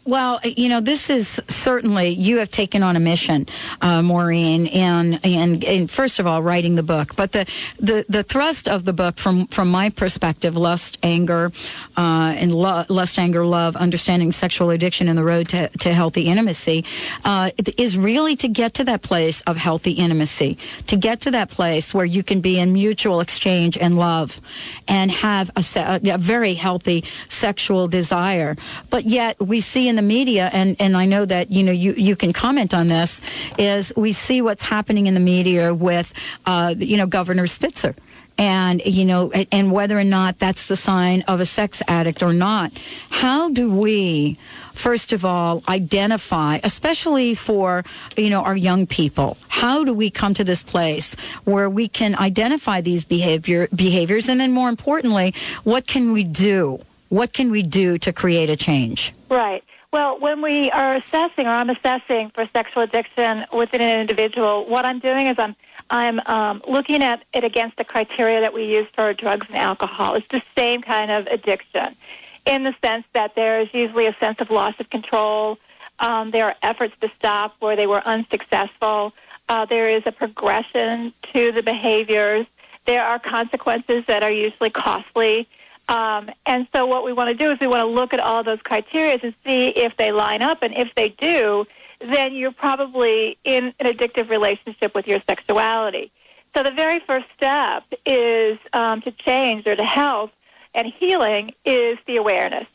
Well, 0.04 0.40
you 0.44 0.68
know, 0.68 0.80
this 0.80 1.10
is 1.10 1.40
certainly 1.48 2.08
you 2.08 2.38
have 2.38 2.50
taken 2.50 2.82
on 2.82 2.96
a 2.96 3.00
mission, 3.00 3.46
uh, 3.80 4.02
Maureen, 4.02 4.66
and, 4.68 5.20
and, 5.24 5.90
first 5.90 6.18
of 6.18 6.26
all, 6.26 6.42
writing 6.42 6.74
the 6.74 6.82
book. 6.82 7.14
But 7.16 7.32
the, 7.32 7.46
the, 7.78 8.04
the 8.08 8.22
thrust 8.22 8.68
of 8.68 8.84
the 8.84 8.92
book, 8.92 9.18
from 9.18 9.46
from 9.46 9.70
my 9.70 9.90
perspective, 9.90 10.56
lust, 10.56 10.98
anger, 11.02 11.52
uh, 11.96 12.34
and 12.36 12.54
lo- 12.54 12.84
lust, 12.88 13.18
anger, 13.18 13.44
love, 13.44 13.76
understanding 13.76 14.32
sexual 14.32 14.70
addiction, 14.70 15.08
and 15.08 15.16
the 15.16 15.24
road 15.24 15.48
to, 15.48 15.68
to 15.68 15.92
healthy 15.92 16.22
intimacy, 16.22 16.84
uh, 17.24 17.50
is 17.76 17.96
really 17.96 18.34
to 18.36 18.48
get 18.48 18.74
to 18.74 18.84
that 18.84 19.02
place 19.02 19.40
of 19.42 19.56
healthy 19.56 19.92
intimacy, 19.92 20.58
to 20.86 20.96
get 20.96 21.20
to 21.20 21.30
that 21.30 21.50
place 21.50 21.94
where 21.94 22.04
you 22.04 22.22
can 22.22 22.40
be 22.40 22.58
in 22.58 22.72
mutual 22.72 23.20
exchange 23.20 23.76
and 23.78 23.98
love, 23.98 24.40
and 24.88 25.10
have 25.10 25.50
a, 25.56 25.64
a 26.04 26.18
very 26.18 26.54
healthy 26.54 27.04
sexual 27.28 27.88
desire. 27.88 28.56
But 28.90 29.04
yet 29.04 29.38
we 29.40 29.60
see 29.72 29.88
in 29.88 29.96
the 29.96 30.02
media, 30.02 30.50
and, 30.52 30.76
and 30.78 30.96
I 30.96 31.06
know 31.06 31.24
that, 31.24 31.50
you 31.50 31.62
know, 31.62 31.72
you, 31.72 31.94
you 31.94 32.14
can 32.14 32.32
comment 32.32 32.74
on 32.74 32.88
this, 32.88 33.20
is 33.58 33.92
we 33.96 34.12
see 34.12 34.42
what's 34.42 34.62
happening 34.62 35.06
in 35.06 35.14
the 35.14 35.20
media 35.20 35.74
with, 35.74 36.12
uh, 36.44 36.74
you 36.78 36.96
know, 36.96 37.06
Governor 37.06 37.46
Spitzer. 37.46 37.94
And 38.38 38.80
you 38.86 39.04
know 39.04 39.30
and 39.30 39.70
whether 39.70 39.96
or 39.96 40.04
not 40.04 40.38
that's 40.38 40.66
the 40.66 40.74
sign 40.74 41.20
of 41.28 41.38
a 41.40 41.46
sex 41.46 41.82
addict 41.86 42.22
or 42.22 42.32
not. 42.32 42.72
How 43.10 43.50
do 43.50 43.70
we 43.70 44.38
first 44.72 45.12
of 45.12 45.22
all 45.22 45.62
identify 45.68 46.58
especially 46.64 47.34
for 47.34 47.84
you 48.16 48.30
know 48.30 48.42
our 48.42 48.56
young 48.56 48.86
people 48.86 49.36
how 49.48 49.84
do 49.84 49.92
we 49.92 50.08
come 50.08 50.32
to 50.32 50.44
this 50.44 50.62
place 50.62 51.14
where 51.44 51.68
we 51.68 51.88
can 51.88 52.16
identify 52.16 52.80
these 52.80 53.04
behavior 53.04 53.68
behaviors? 53.74 54.30
And 54.30 54.40
then 54.40 54.50
more 54.50 54.70
importantly 54.70 55.34
what 55.62 55.86
can 55.86 56.10
we 56.10 56.24
do? 56.24 56.80
What 57.10 57.34
can 57.34 57.50
we 57.50 57.62
do 57.62 57.98
to 57.98 58.14
create 58.14 58.48
a 58.48 58.56
change? 58.56 59.12
Right. 59.32 59.64
Well, 59.94 60.20
when 60.20 60.42
we 60.42 60.70
are 60.72 60.94
assessing, 60.94 61.46
or 61.46 61.52
I'm 61.52 61.70
assessing 61.70 62.28
for 62.34 62.46
sexual 62.52 62.82
addiction 62.82 63.46
within 63.50 63.80
an 63.80 63.98
individual, 63.98 64.66
what 64.66 64.84
I'm 64.84 64.98
doing 64.98 65.26
is 65.26 65.38
I'm 65.38 65.56
I'm 65.88 66.20
um, 66.26 66.62
looking 66.68 67.02
at 67.02 67.24
it 67.32 67.42
against 67.42 67.78
the 67.78 67.84
criteria 67.84 68.42
that 68.42 68.52
we 68.52 68.64
use 68.64 68.86
for 68.94 69.14
drugs 69.14 69.46
and 69.48 69.56
alcohol. 69.56 70.16
It's 70.16 70.28
the 70.28 70.42
same 70.54 70.82
kind 70.82 71.10
of 71.10 71.26
addiction, 71.28 71.96
in 72.44 72.64
the 72.64 72.74
sense 72.84 73.06
that 73.14 73.34
there 73.34 73.58
is 73.62 73.72
usually 73.72 74.04
a 74.04 74.14
sense 74.20 74.38
of 74.42 74.50
loss 74.50 74.74
of 74.78 74.90
control. 74.90 75.58
Um, 75.98 76.30
there 76.30 76.44
are 76.44 76.56
efforts 76.60 76.94
to 77.00 77.10
stop 77.18 77.56
where 77.60 77.74
they 77.74 77.86
were 77.86 78.02
unsuccessful. 78.06 79.14
Uh, 79.48 79.64
there 79.64 79.88
is 79.88 80.02
a 80.04 80.12
progression 80.12 81.14
to 81.32 81.52
the 81.52 81.62
behaviors. 81.62 82.46
There 82.84 83.02
are 83.02 83.18
consequences 83.18 84.04
that 84.08 84.22
are 84.22 84.30
usually 84.30 84.68
costly. 84.68 85.48
Um, 85.88 86.30
and 86.46 86.66
so 86.72 86.86
what 86.86 87.04
we 87.04 87.12
want 87.12 87.28
to 87.28 87.34
do 87.34 87.50
is 87.50 87.60
we 87.60 87.66
want 87.66 87.80
to 87.80 87.86
look 87.86 88.14
at 88.14 88.20
all 88.20 88.42
those 88.42 88.62
criteria 88.62 89.18
and 89.22 89.34
see 89.44 89.68
if 89.68 89.96
they 89.96 90.12
line 90.12 90.42
up, 90.42 90.62
and 90.62 90.74
if 90.74 90.94
they 90.94 91.10
do, 91.10 91.66
then 92.00 92.34
you're 92.34 92.52
probably 92.52 93.36
in 93.44 93.72
an 93.78 93.86
addictive 93.92 94.30
relationship 94.30 94.94
with 94.94 95.06
your 95.06 95.20
sexuality. 95.26 96.10
So 96.54 96.62
the 96.62 96.70
very 96.70 97.00
first 97.00 97.26
step 97.36 97.84
is 98.04 98.58
um, 98.72 99.00
to 99.02 99.10
change 99.10 99.66
or 99.66 99.76
to 99.76 99.84
health 99.84 100.30
and 100.74 100.86
healing 100.86 101.54
is 101.64 101.98
the 102.06 102.16
awareness. 102.16 102.66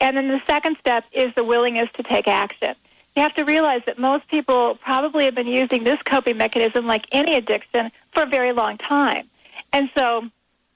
And 0.00 0.16
then 0.16 0.28
the 0.28 0.42
second 0.46 0.76
step 0.80 1.04
is 1.12 1.34
the 1.34 1.44
willingness 1.44 1.88
to 1.94 2.02
take 2.02 2.28
action. 2.28 2.74
You 3.16 3.22
have 3.22 3.34
to 3.34 3.44
realize 3.44 3.82
that 3.86 3.98
most 3.98 4.26
people 4.28 4.76
probably 4.76 5.24
have 5.24 5.34
been 5.34 5.46
using 5.46 5.84
this 5.84 6.00
coping 6.02 6.36
mechanism 6.36 6.86
like 6.86 7.06
any 7.12 7.36
addiction 7.36 7.92
for 8.12 8.24
a 8.24 8.26
very 8.26 8.52
long 8.52 8.76
time. 8.76 9.28
And 9.72 9.88
so 9.96 10.28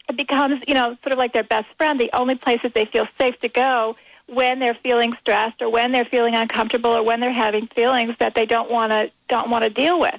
it 0.08 0.16
becomes, 0.16 0.62
you 0.66 0.74
know, 0.74 0.96
sort 1.02 1.12
of 1.12 1.18
like 1.18 1.32
their 1.32 1.44
best 1.44 1.68
friend, 1.76 2.00
the 2.00 2.10
only 2.12 2.34
place 2.34 2.60
that 2.62 2.74
they 2.74 2.86
feel 2.86 3.06
safe 3.18 3.38
to 3.40 3.48
go 3.48 3.96
when 4.26 4.58
they're 4.58 4.74
feeling 4.74 5.14
stressed 5.20 5.60
or 5.62 5.70
when 5.70 5.92
they're 5.92 6.04
feeling 6.04 6.34
uncomfortable 6.34 6.90
or 6.90 7.02
when 7.02 7.20
they're 7.20 7.32
having 7.32 7.66
feelings 7.68 8.14
that 8.18 8.34
they 8.34 8.46
don't 8.46 8.70
want 8.70 8.92
to 8.92 9.10
don't 9.28 9.50
want 9.50 9.64
to 9.64 9.70
deal 9.70 9.98
with. 10.00 10.18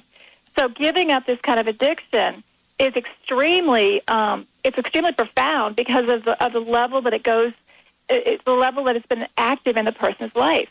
So 0.56 0.68
giving 0.68 1.10
up 1.10 1.26
this 1.26 1.40
kind 1.40 1.60
of 1.60 1.68
addiction 1.68 2.42
is 2.78 2.94
extremely 2.94 4.06
um, 4.08 4.46
it's 4.64 4.78
extremely 4.78 5.12
profound 5.12 5.76
because 5.76 6.08
of 6.08 6.24
the, 6.24 6.44
of 6.44 6.52
the 6.52 6.60
level 6.60 7.00
that 7.02 7.12
it 7.12 7.22
goes, 7.22 7.52
it's 8.08 8.44
the 8.44 8.54
level 8.54 8.84
that 8.84 8.96
it's 8.96 9.06
been 9.06 9.26
active 9.36 9.76
in 9.76 9.84
the 9.84 9.92
person's 9.92 10.34
life. 10.34 10.68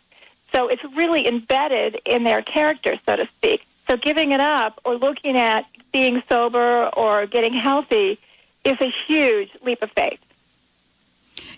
So 0.53 0.67
it's 0.67 0.83
really 0.95 1.27
embedded 1.27 2.01
in 2.05 2.23
their 2.23 2.41
character, 2.41 2.99
so 3.05 3.15
to 3.17 3.27
speak. 3.37 3.65
So 3.87 3.97
giving 3.97 4.31
it 4.31 4.39
up 4.39 4.79
or 4.83 4.95
looking 4.95 5.37
at 5.37 5.65
being 5.91 6.23
sober 6.27 6.87
or 6.89 7.25
getting 7.25 7.53
healthy 7.53 8.19
is 8.63 8.77
a 8.81 8.91
huge 9.07 9.49
leap 9.61 9.81
of 9.81 9.91
faith. 9.91 10.19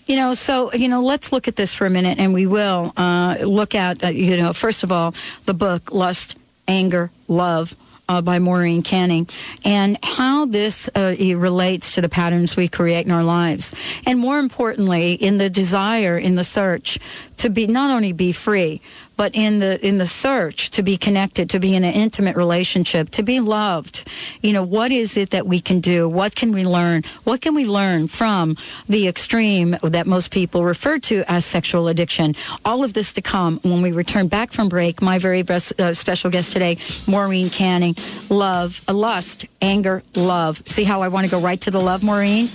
You 0.06 0.16
know, 0.16 0.34
so, 0.34 0.72
you 0.72 0.88
know, 0.88 1.00
let's 1.00 1.32
look 1.32 1.46
at 1.46 1.56
this 1.56 1.72
for 1.74 1.86
a 1.86 1.90
minute, 1.90 2.18
and 2.18 2.34
we 2.34 2.46
will 2.46 2.92
uh, 2.96 3.38
look 3.40 3.74
at, 3.74 4.02
uh, 4.04 4.08
you 4.08 4.36
know, 4.36 4.52
first 4.52 4.82
of 4.82 4.90
all, 4.90 5.14
the 5.44 5.54
book, 5.54 5.92
Lust, 5.92 6.36
Anger, 6.66 7.10
Love. 7.28 7.76
Uh, 8.08 8.20
by 8.20 8.38
Maureen 8.40 8.82
Canning, 8.82 9.26
and 9.64 9.96
how 10.02 10.44
this 10.44 10.90
uh, 10.96 11.14
relates 11.18 11.94
to 11.94 12.00
the 12.02 12.08
patterns 12.08 12.56
we 12.56 12.68
create 12.68 13.06
in 13.06 13.12
our 13.12 13.22
lives. 13.22 13.72
And 14.04 14.18
more 14.18 14.38
importantly, 14.38 15.12
in 15.12 15.38
the 15.38 15.48
desire, 15.48 16.18
in 16.18 16.34
the 16.34 16.44
search 16.44 16.98
to 17.38 17.48
be 17.48 17.66
not 17.68 17.90
only 17.90 18.12
be 18.12 18.32
free, 18.32 18.82
but 19.16 19.34
in 19.34 19.58
the 19.58 19.84
in 19.86 19.98
the 19.98 20.06
search 20.06 20.70
to 20.70 20.82
be 20.82 20.96
connected, 20.96 21.50
to 21.50 21.60
be 21.60 21.74
in 21.74 21.84
an 21.84 21.94
intimate 21.94 22.36
relationship, 22.36 23.10
to 23.10 23.22
be 23.22 23.40
loved. 23.40 24.08
You 24.40 24.52
know, 24.52 24.62
what 24.62 24.92
is 24.92 25.16
it 25.16 25.30
that 25.30 25.46
we 25.46 25.60
can 25.60 25.80
do? 25.80 26.08
What 26.08 26.34
can 26.34 26.52
we 26.52 26.66
learn? 26.66 27.02
What 27.24 27.40
can 27.40 27.54
we 27.54 27.66
learn 27.66 28.08
from 28.08 28.56
the 28.88 29.08
extreme 29.08 29.76
that 29.82 30.06
most 30.06 30.30
people 30.30 30.64
refer 30.64 30.98
to 31.00 31.24
as 31.28 31.44
sexual 31.44 31.88
addiction? 31.88 32.34
All 32.64 32.84
of 32.84 32.92
this 32.92 33.12
to 33.14 33.22
come 33.22 33.58
when 33.62 33.82
we 33.82 33.92
return 33.92 34.28
back 34.28 34.52
from 34.52 34.68
break. 34.68 35.02
My 35.02 35.18
very 35.18 35.42
best 35.42 35.78
uh, 35.80 35.94
special 35.94 36.30
guest 36.30 36.52
today, 36.52 36.78
Maureen 37.06 37.50
Canning. 37.50 37.94
Love, 38.28 38.82
uh, 38.88 38.94
lust, 38.94 39.46
anger, 39.60 40.02
love. 40.14 40.62
See 40.66 40.84
how 40.84 41.02
I 41.02 41.08
want 41.08 41.26
to 41.26 41.30
go 41.30 41.40
right 41.40 41.60
to 41.62 41.70
the 41.70 41.80
love, 41.80 42.02
Maureen? 42.02 42.48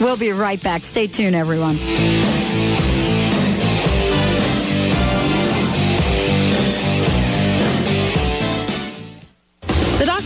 We'll 0.00 0.16
be 0.16 0.32
right 0.32 0.62
back. 0.62 0.82
Stay 0.82 1.06
tuned, 1.06 1.36
everyone. 1.36 1.78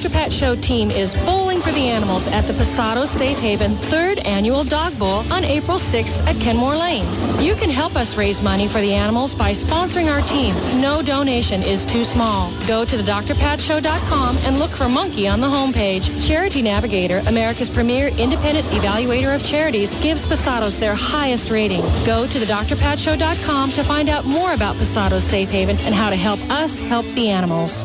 Dr. 0.02 0.14
Pat 0.14 0.32
Show 0.32 0.56
team 0.56 0.90
is 0.90 1.14
bowling 1.24 1.60
for 1.60 1.70
the 1.70 1.88
animals 1.88 2.26
at 2.26 2.40
the 2.48 2.52
Pasado 2.54 3.04
Safe 3.04 3.38
Haven 3.38 3.70
third 3.70 4.18
annual 4.26 4.64
Dog 4.64 4.98
Bowl 4.98 5.22
on 5.32 5.44
April 5.44 5.78
6th 5.78 6.18
at 6.26 6.34
Kenmore 6.40 6.74
Lanes. 6.74 7.22
You 7.40 7.54
can 7.54 7.70
help 7.70 7.94
us 7.94 8.16
raise 8.16 8.42
money 8.42 8.66
for 8.66 8.80
the 8.80 8.92
animals 8.92 9.32
by 9.32 9.52
sponsoring 9.52 10.12
our 10.12 10.20
team. 10.22 10.56
No 10.80 11.02
donation 11.02 11.62
is 11.62 11.84
too 11.84 12.02
small. 12.02 12.50
Go 12.66 12.84
to 12.84 12.96
thedrpatshow.com 12.96 14.38
and 14.44 14.58
look 14.58 14.70
for 14.70 14.88
Monkey 14.88 15.28
on 15.28 15.40
the 15.40 15.46
homepage. 15.46 16.26
Charity 16.26 16.62
Navigator, 16.62 17.18
America's 17.28 17.70
premier 17.70 18.08
independent 18.08 18.66
evaluator 18.70 19.32
of 19.32 19.44
charities, 19.44 19.94
gives 20.02 20.26
Pasados 20.26 20.80
their 20.80 20.96
highest 20.96 21.48
rating. 21.48 21.82
Go 22.04 22.26
to 22.26 22.38
thedrpatshow.com 22.40 23.70
to 23.70 23.84
find 23.84 24.08
out 24.08 24.24
more 24.24 24.52
about 24.52 24.74
Pasados 24.74 25.22
Safe 25.22 25.48
Haven 25.48 25.76
and 25.82 25.94
how 25.94 26.10
to 26.10 26.16
help 26.16 26.40
us 26.50 26.80
help 26.80 27.06
the 27.14 27.28
animals. 27.28 27.84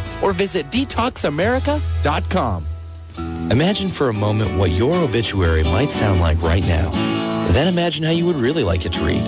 or 0.21 0.33
visit 0.33 0.69
detoxamerica.com. 0.71 2.65
Imagine 3.51 3.89
for 3.89 4.09
a 4.09 4.13
moment 4.13 4.57
what 4.57 4.71
your 4.71 4.95
obituary 4.95 5.63
might 5.63 5.91
sound 5.91 6.21
like 6.21 6.41
right 6.41 6.65
now. 6.65 6.89
Then 7.51 7.67
imagine 7.67 8.05
how 8.05 8.11
you 8.11 8.25
would 8.25 8.37
really 8.37 8.63
like 8.63 8.85
it 8.85 8.93
to 8.93 9.03
read. 9.03 9.21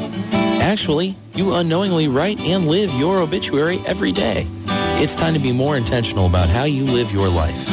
Actually, 0.62 1.18
you 1.34 1.56
unknowingly 1.56 2.08
write 2.08 2.40
and 2.40 2.68
live 2.68 2.94
your 2.94 3.20
obituary 3.20 3.80
every 3.86 4.14
day. 4.14 4.48
It's 5.02 5.16
time 5.16 5.34
to 5.34 5.40
be 5.40 5.52
more 5.52 5.76
intentional 5.76 6.26
about 6.28 6.48
how 6.48 6.64
you 6.64 6.86
live 6.86 7.12
your 7.12 7.28
life. 7.28 7.66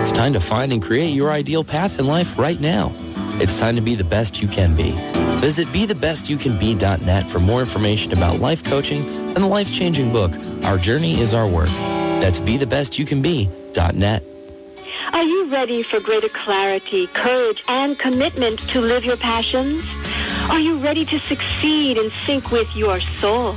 It's 0.00 0.12
time 0.12 0.32
to 0.32 0.40
find 0.40 0.72
and 0.72 0.82
create 0.82 1.10
your 1.10 1.30
ideal 1.30 1.62
path 1.62 1.98
in 1.98 2.06
life 2.06 2.38
right 2.38 2.58
now. 2.58 2.92
It's 3.40 3.58
time 3.60 3.76
to 3.76 3.82
be 3.82 3.94
the 3.94 4.04
best 4.04 4.40
you 4.40 4.48
can 4.48 4.74
be. 4.74 4.92
Visit 5.40 5.68
BeTheBestYouCanBe.net 5.68 7.28
for 7.28 7.40
more 7.40 7.60
information 7.60 8.12
about 8.12 8.40
life 8.40 8.64
coaching 8.64 9.06
and 9.06 9.36
the 9.36 9.46
life-changing 9.46 10.10
book, 10.10 10.32
Our 10.64 10.78
Journey 10.78 11.20
is 11.20 11.34
Our 11.34 11.46
Work. 11.46 11.68
That's 12.20 12.40
BeTheBestYouCanBe.net. 12.40 14.22
Are 15.12 15.22
you 15.22 15.48
ready 15.50 15.82
for 15.82 16.00
greater 16.00 16.28
clarity, 16.28 17.06
courage, 17.08 17.62
and 17.68 17.98
commitment 17.98 18.58
to 18.70 18.80
live 18.80 19.04
your 19.04 19.16
passions? 19.16 19.84
Are 20.50 20.58
you 20.58 20.76
ready 20.76 21.04
to 21.04 21.18
succeed 21.20 21.98
and 21.98 22.10
sync 22.26 22.50
with 22.50 22.74
your 22.76 23.00
soul? 23.00 23.54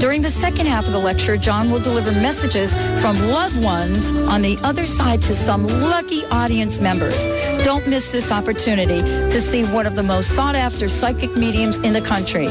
During 0.00 0.22
the 0.22 0.30
second 0.30 0.66
half 0.66 0.86
of 0.86 0.92
the 0.92 0.98
lecture, 0.98 1.36
John 1.36 1.72
will 1.72 1.80
deliver 1.80 2.12
messages 2.12 2.72
from 3.02 3.18
loved 3.30 3.60
ones 3.62 4.12
on 4.12 4.42
the 4.42 4.56
other 4.62 4.86
side 4.86 5.20
to 5.22 5.34
some 5.34 5.66
lucky 5.66 6.24
audience 6.26 6.80
members. 6.80 7.16
Don't 7.64 7.86
miss 7.88 8.12
this 8.12 8.30
opportunity 8.30 9.00
to 9.00 9.40
see 9.40 9.64
one 9.64 9.86
of 9.86 9.96
the 9.96 10.02
most 10.04 10.36
sought 10.36 10.54
after 10.54 10.88
psychic 10.88 11.36
mediums 11.36 11.78
in 11.78 11.92
the 11.92 12.00
country. 12.00 12.46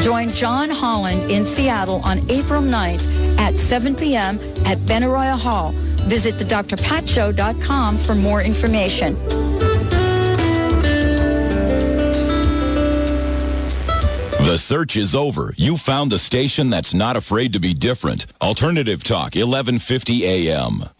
Join 0.00 0.28
John 0.28 0.70
Holland 0.70 1.28
in 1.28 1.44
Seattle 1.44 2.00
on 2.04 2.18
April 2.30 2.62
9th 2.62 3.36
at 3.38 3.54
7 3.54 3.96
p.m. 3.96 4.38
at 4.64 4.78
Benaroya 4.78 5.36
Hall. 5.36 5.72
Visit 6.06 6.34
thedrpatshow.com 6.34 7.98
for 7.98 8.14
more 8.14 8.42
information. 8.42 9.16
The 14.52 14.58
search 14.58 14.98
is 14.98 15.14
over. 15.14 15.54
You 15.56 15.78
found 15.78 16.12
the 16.12 16.18
station 16.18 16.68
that's 16.68 16.92
not 16.92 17.16
afraid 17.16 17.54
to 17.54 17.58
be 17.58 17.72
different. 17.72 18.26
Alternative 18.42 19.02
Talk, 19.02 19.34
1150 19.34 20.26
AM. 20.26 20.90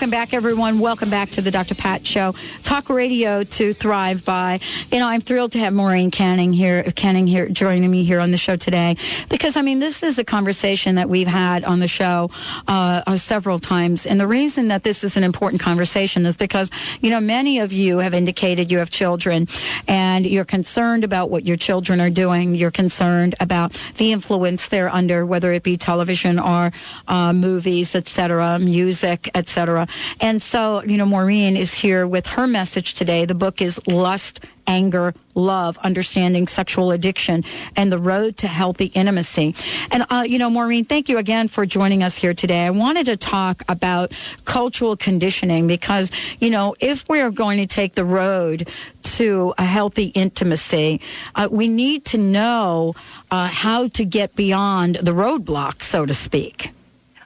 Welcome 0.00 0.12
back, 0.12 0.32
everyone. 0.32 0.78
Welcome 0.78 1.10
back 1.10 1.28
to 1.32 1.42
the 1.42 1.50
Dr. 1.50 1.74
Pat 1.74 2.06
Show. 2.06 2.34
Talk 2.62 2.88
radio 2.88 3.44
to 3.44 3.74
thrive 3.74 4.24
by. 4.24 4.60
You 4.90 4.98
know, 4.98 5.06
I'm 5.06 5.20
thrilled 5.20 5.52
to 5.52 5.58
have 5.58 5.74
Maureen 5.74 6.10
Canning 6.10 6.54
here, 6.54 6.82
Canning 6.84 7.26
here, 7.26 7.50
joining 7.50 7.90
me 7.90 8.02
here 8.02 8.18
on 8.18 8.30
the 8.30 8.38
show 8.38 8.56
today, 8.56 8.96
because 9.28 9.58
I 9.58 9.60
mean, 9.60 9.78
this 9.78 10.02
is 10.02 10.18
a 10.18 10.24
conversation 10.24 10.94
that 10.94 11.10
we've 11.10 11.26
had 11.26 11.64
on 11.64 11.80
the 11.80 11.86
show 11.86 12.30
uh, 12.66 13.02
uh, 13.06 13.18
several 13.18 13.58
times, 13.58 14.06
and 14.06 14.18
the 14.18 14.26
reason 14.26 14.68
that 14.68 14.84
this 14.84 15.04
is 15.04 15.18
an 15.18 15.22
important 15.22 15.60
conversation 15.60 16.24
is 16.24 16.34
because 16.34 16.70
you 17.02 17.10
know 17.10 17.20
many 17.20 17.58
of 17.58 17.70
you 17.70 17.98
have 17.98 18.14
indicated 18.14 18.72
you 18.72 18.78
have 18.78 18.88
children, 18.88 19.48
and 19.86 20.24
you're 20.24 20.46
concerned 20.46 21.04
about 21.04 21.28
what 21.28 21.44
your 21.44 21.58
children 21.58 22.00
are 22.00 22.08
doing. 22.08 22.54
You're 22.54 22.70
concerned 22.70 23.34
about 23.38 23.78
the 23.96 24.12
influence 24.12 24.68
they're 24.68 24.88
under, 24.88 25.26
whether 25.26 25.52
it 25.52 25.62
be 25.62 25.76
television 25.76 26.38
or 26.38 26.72
uh, 27.06 27.34
movies, 27.34 27.94
etc., 27.94 28.58
music, 28.58 29.28
etc. 29.34 29.86
And 30.20 30.40
so, 30.40 30.82
you 30.84 30.96
know, 30.96 31.06
Maureen 31.06 31.56
is 31.56 31.72
here 31.72 32.06
with 32.06 32.26
her 32.28 32.46
message 32.46 32.94
today. 32.94 33.24
The 33.24 33.34
book 33.34 33.60
is 33.62 33.80
Lust, 33.86 34.40
Anger, 34.66 35.14
Love, 35.34 35.78
Understanding 35.78 36.46
Sexual 36.46 36.92
Addiction, 36.92 37.44
and 37.76 37.90
the 37.90 37.98
Road 37.98 38.36
to 38.38 38.46
Healthy 38.46 38.86
Intimacy. 38.86 39.54
And, 39.90 40.04
uh, 40.10 40.24
you 40.26 40.38
know, 40.38 40.48
Maureen, 40.48 40.84
thank 40.84 41.08
you 41.08 41.18
again 41.18 41.48
for 41.48 41.66
joining 41.66 42.02
us 42.02 42.16
here 42.16 42.34
today. 42.34 42.66
I 42.66 42.70
wanted 42.70 43.06
to 43.06 43.16
talk 43.16 43.62
about 43.68 44.12
cultural 44.44 44.96
conditioning 44.96 45.66
because, 45.66 46.12
you 46.38 46.50
know, 46.50 46.76
if 46.78 47.04
we're 47.08 47.30
going 47.30 47.58
to 47.58 47.66
take 47.66 47.94
the 47.94 48.04
road 48.04 48.68
to 49.02 49.54
a 49.58 49.64
healthy 49.64 50.06
intimacy, 50.06 51.00
uh, 51.34 51.48
we 51.50 51.68
need 51.68 52.04
to 52.06 52.18
know 52.18 52.94
uh, 53.30 53.48
how 53.48 53.88
to 53.88 54.04
get 54.04 54.36
beyond 54.36 54.96
the 54.96 55.12
roadblock, 55.12 55.82
so 55.82 56.06
to 56.06 56.14
speak. 56.14 56.72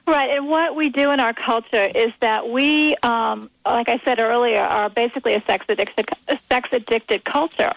Right, 0.07 0.29
and 0.29 0.47
what 0.47 0.75
we 0.75 0.89
do 0.89 1.09
in 1.11 1.19
our 1.19 1.33
culture 1.33 1.89
is 1.95 2.11
that 2.19 2.47
we, 2.47 2.95
um, 2.97 3.49
like 3.65 3.89
I 3.89 3.99
said 4.05 4.19
earlier, 4.19 4.61
are 4.61 4.87
basically 4.87 5.33
a 5.33 5.43
sex 5.45 5.65
addicted, 5.67 6.09
sex 6.47 6.69
addicted 6.71 7.23
culture. 7.23 7.73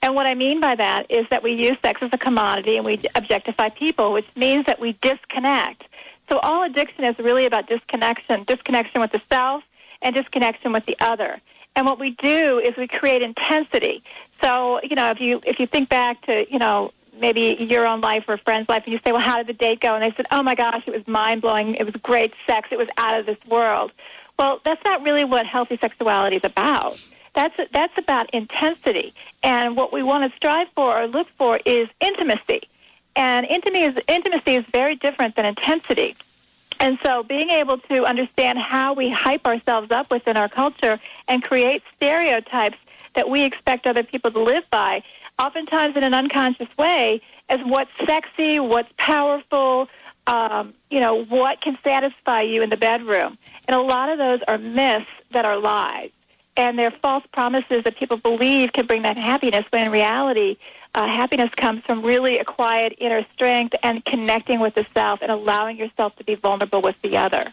And 0.00 0.14
what 0.14 0.26
I 0.26 0.34
mean 0.34 0.58
by 0.60 0.74
that 0.74 1.10
is 1.10 1.26
that 1.28 1.42
we 1.42 1.52
use 1.52 1.76
sex 1.82 2.02
as 2.02 2.10
a 2.12 2.18
commodity 2.18 2.76
and 2.76 2.86
we 2.86 3.00
objectify 3.14 3.68
people, 3.70 4.12
which 4.12 4.26
means 4.36 4.64
that 4.66 4.80
we 4.80 4.92
disconnect. 5.02 5.84
So 6.30 6.38
all 6.38 6.62
addiction 6.62 7.04
is 7.04 7.18
really 7.18 7.44
about 7.44 7.68
disconnection, 7.68 8.44
disconnection 8.44 9.00
with 9.02 9.12
the 9.12 9.20
self 9.30 9.62
and 10.00 10.14
disconnection 10.14 10.72
with 10.72 10.86
the 10.86 10.96
other. 11.00 11.40
And 11.74 11.84
what 11.84 11.98
we 11.98 12.10
do 12.10 12.58
is 12.58 12.74
we 12.76 12.88
create 12.88 13.20
intensity. 13.20 14.02
So, 14.40 14.80
you 14.82 14.96
know, 14.96 15.10
if 15.10 15.20
you 15.20 15.42
if 15.44 15.60
you 15.60 15.66
think 15.66 15.90
back 15.90 16.22
to, 16.22 16.50
you 16.50 16.58
know, 16.58 16.92
maybe 17.18 17.56
your 17.58 17.86
own 17.86 18.00
life 18.00 18.24
or 18.28 18.34
a 18.34 18.38
friend's 18.38 18.68
life, 18.68 18.84
and 18.84 18.92
you 18.92 19.00
say, 19.04 19.12
"Well, 19.12 19.20
how 19.20 19.36
did 19.36 19.46
the 19.46 19.52
date 19.52 19.80
go?" 19.80 19.94
And 19.94 20.02
they 20.04 20.14
said, 20.16 20.26
"Oh 20.30 20.42
my 20.42 20.54
gosh, 20.54 20.82
it 20.86 20.94
was 20.94 21.06
mind 21.06 21.42
blowing. 21.42 21.74
It 21.74 21.84
was 21.84 21.94
great 21.96 22.34
sex. 22.46 22.68
It 22.70 22.78
was 22.78 22.88
out 22.98 23.18
of 23.18 23.26
this 23.26 23.38
world." 23.48 23.92
Well, 24.38 24.60
that's 24.64 24.84
not 24.84 25.02
really 25.02 25.24
what 25.24 25.46
healthy 25.46 25.78
sexuality 25.78 26.36
is 26.36 26.44
about. 26.44 27.00
That's 27.34 27.58
that's 27.72 27.96
about 27.98 28.30
intensity, 28.30 29.14
and 29.42 29.76
what 29.76 29.92
we 29.92 30.02
want 30.02 30.30
to 30.30 30.36
strive 30.36 30.68
for 30.74 31.00
or 31.00 31.06
look 31.06 31.28
for 31.36 31.60
is 31.64 31.88
intimacy. 32.00 32.62
And 33.14 33.46
intimacy 33.46 33.84
is, 33.84 34.04
intimacy 34.08 34.56
is 34.56 34.64
very 34.72 34.94
different 34.94 35.36
than 35.36 35.46
intensity. 35.46 36.16
And 36.78 36.98
so 37.02 37.22
being 37.22 37.48
able 37.48 37.78
to 37.78 38.04
understand 38.04 38.58
how 38.58 38.92
we 38.92 39.08
hype 39.10 39.46
ourselves 39.46 39.90
up 39.90 40.10
within 40.10 40.36
our 40.36 40.48
culture 40.48 41.00
and 41.26 41.42
create 41.42 41.82
stereotypes 41.96 42.76
that 43.14 43.30
we 43.30 43.44
expect 43.44 43.86
other 43.86 44.02
people 44.02 44.30
to 44.30 44.40
live 44.40 44.64
by 44.70 45.02
oftentimes 45.38 45.96
in 45.96 46.02
an 46.02 46.14
unconscious 46.14 46.68
way, 46.76 47.20
as 47.48 47.60
what's 47.60 47.90
sexy, 48.04 48.58
what's 48.58 48.92
powerful, 48.96 49.88
um, 50.26 50.74
you 50.90 51.00
know, 51.00 51.22
what 51.24 51.60
can 51.60 51.78
satisfy 51.84 52.40
you 52.42 52.62
in 52.62 52.70
the 52.70 52.76
bedroom. 52.76 53.38
And 53.68 53.76
a 53.76 53.80
lot 53.80 54.08
of 54.08 54.18
those 54.18 54.40
are 54.48 54.58
myths 54.58 55.06
that 55.30 55.44
are 55.44 55.58
lies. 55.58 56.10
And 56.56 56.78
they're 56.78 56.90
false 56.90 57.24
promises 57.32 57.84
that 57.84 57.96
people 57.96 58.16
believe 58.16 58.72
can 58.72 58.86
bring 58.86 59.02
that 59.02 59.18
happiness, 59.18 59.64
when 59.70 59.86
in 59.86 59.92
reality, 59.92 60.56
uh, 60.94 61.06
happiness 61.06 61.50
comes 61.54 61.82
from 61.84 62.02
really 62.02 62.38
a 62.38 62.44
quiet 62.44 62.94
inner 62.98 63.26
strength 63.34 63.76
and 63.82 64.02
connecting 64.04 64.58
with 64.60 64.74
the 64.74 64.86
self 64.94 65.20
and 65.20 65.30
allowing 65.30 65.76
yourself 65.76 66.16
to 66.16 66.24
be 66.24 66.34
vulnerable 66.34 66.80
with 66.80 67.00
the 67.02 67.18
other. 67.18 67.52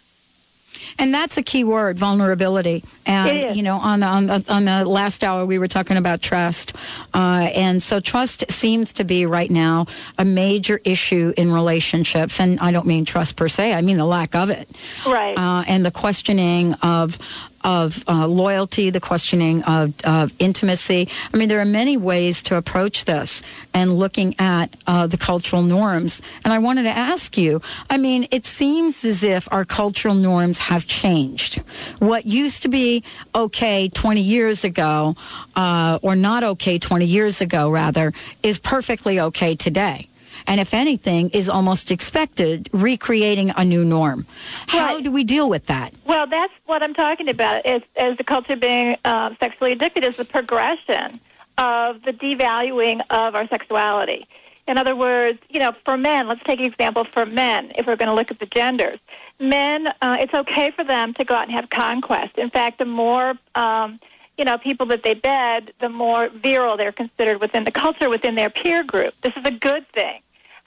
And 0.99 1.13
that's 1.13 1.37
a 1.37 1.43
key 1.43 1.63
word, 1.63 1.97
vulnerability. 1.97 2.83
And 3.05 3.55
you 3.55 3.63
know, 3.63 3.77
on 3.77 3.99
the, 3.99 4.05
on 4.05 4.27
the 4.27 4.45
on 4.47 4.65
the 4.65 4.85
last 4.85 5.23
hour, 5.23 5.45
we 5.45 5.59
were 5.59 5.67
talking 5.67 5.97
about 5.97 6.21
trust, 6.21 6.73
uh, 7.13 7.49
and 7.53 7.83
so 7.83 7.99
trust 7.99 8.49
seems 8.49 8.93
to 8.93 9.03
be 9.03 9.25
right 9.25 9.51
now 9.51 9.87
a 10.17 10.23
major 10.23 10.79
issue 10.83 11.33
in 11.35 11.51
relationships. 11.51 12.39
And 12.39 12.59
I 12.59 12.71
don't 12.71 12.87
mean 12.87 13.03
trust 13.03 13.35
per 13.35 13.49
se; 13.49 13.73
I 13.73 13.81
mean 13.81 13.97
the 13.97 14.05
lack 14.05 14.35
of 14.35 14.49
it. 14.49 14.69
Right. 15.05 15.37
Uh, 15.37 15.63
and 15.67 15.85
the 15.85 15.91
questioning 15.91 16.73
of 16.75 17.17
of 17.63 18.03
uh, 18.07 18.27
loyalty, 18.27 18.89
the 18.89 18.99
questioning 18.99 19.63
of, 19.63 19.93
of, 20.03 20.33
intimacy. 20.39 21.07
I 21.33 21.37
mean, 21.37 21.49
there 21.49 21.61
are 21.61 21.65
many 21.65 21.97
ways 21.97 22.41
to 22.43 22.55
approach 22.55 23.05
this 23.05 23.41
and 23.73 23.97
looking 23.97 24.35
at 24.39 24.75
uh, 24.87 25.07
the 25.07 25.17
cultural 25.17 25.61
norms. 25.61 26.21
And 26.43 26.53
I 26.53 26.59
wanted 26.59 26.83
to 26.83 26.89
ask 26.89 27.37
you 27.37 27.61
I 27.89 27.97
mean, 27.97 28.27
it 28.31 28.45
seems 28.45 29.05
as 29.05 29.23
if 29.23 29.51
our 29.51 29.65
cultural 29.65 30.15
norms 30.15 30.59
have 30.59 30.87
changed. 30.87 31.61
What 31.99 32.25
used 32.25 32.63
to 32.63 32.69
be 32.69 33.03
okay 33.35 33.89
20 33.89 34.21
years 34.21 34.63
ago, 34.63 35.15
uh, 35.55 35.99
or 36.01 36.15
not 36.15 36.43
okay 36.43 36.79
20 36.79 37.05
years 37.05 37.41
ago, 37.41 37.69
rather, 37.69 38.13
is 38.41 38.59
perfectly 38.59 39.19
okay 39.19 39.55
today 39.55 40.07
and 40.47 40.59
if 40.59 40.73
anything, 40.73 41.29
is 41.29 41.49
almost 41.49 41.91
expected, 41.91 42.69
recreating 42.73 43.51
a 43.55 43.63
new 43.63 43.83
norm. 43.83 44.25
How 44.67 44.95
right. 44.95 45.03
do 45.03 45.11
we 45.11 45.23
deal 45.23 45.49
with 45.49 45.65
that? 45.67 45.93
Well, 46.05 46.27
that's 46.27 46.53
what 46.65 46.83
I'm 46.83 46.93
talking 46.93 47.29
about. 47.29 47.65
As, 47.65 47.81
as 47.95 48.17
the 48.17 48.23
culture 48.23 48.55
being 48.55 48.97
uh, 49.05 49.35
sexually 49.39 49.71
addicted 49.73 50.03
is 50.03 50.17
the 50.17 50.25
progression 50.25 51.19
of 51.57 52.01
the 52.03 52.13
devaluing 52.13 53.01
of 53.09 53.35
our 53.35 53.47
sexuality. 53.47 54.27
In 54.67 54.77
other 54.77 54.95
words, 54.95 55.39
you 55.49 55.59
know, 55.59 55.73
for 55.83 55.97
men, 55.97 56.27
let's 56.27 56.41
take 56.43 56.59
an 56.59 56.65
example 56.65 57.03
for 57.03 57.25
men, 57.25 57.73
if 57.75 57.85
we're 57.85 57.97
going 57.97 58.07
to 58.07 58.15
look 58.15 58.31
at 58.31 58.39
the 58.39 58.45
genders. 58.45 58.97
Men, 59.39 59.87
uh, 60.01 60.17
it's 60.19 60.33
okay 60.33 60.71
for 60.71 60.85
them 60.85 61.13
to 61.15 61.25
go 61.25 61.35
out 61.35 61.43
and 61.43 61.51
have 61.51 61.69
conquest. 61.69 62.37
In 62.37 62.49
fact, 62.49 62.79
the 62.79 62.85
more, 62.85 63.33
um, 63.55 63.99
you 64.37 64.45
know, 64.45 64.57
people 64.57 64.85
that 64.87 65.03
they 65.03 65.15
bed, 65.15 65.73
the 65.81 65.89
more 65.89 66.29
virile 66.29 66.77
they're 66.77 66.93
considered 66.93 67.41
within 67.41 67.65
the 67.65 67.71
culture, 67.71 68.09
within 68.09 68.35
their 68.35 68.49
peer 68.49 68.83
group. 68.83 69.13
This 69.21 69.33
is 69.35 69.43
a 69.43 69.51
good 69.51 69.87
thing. 69.91 70.21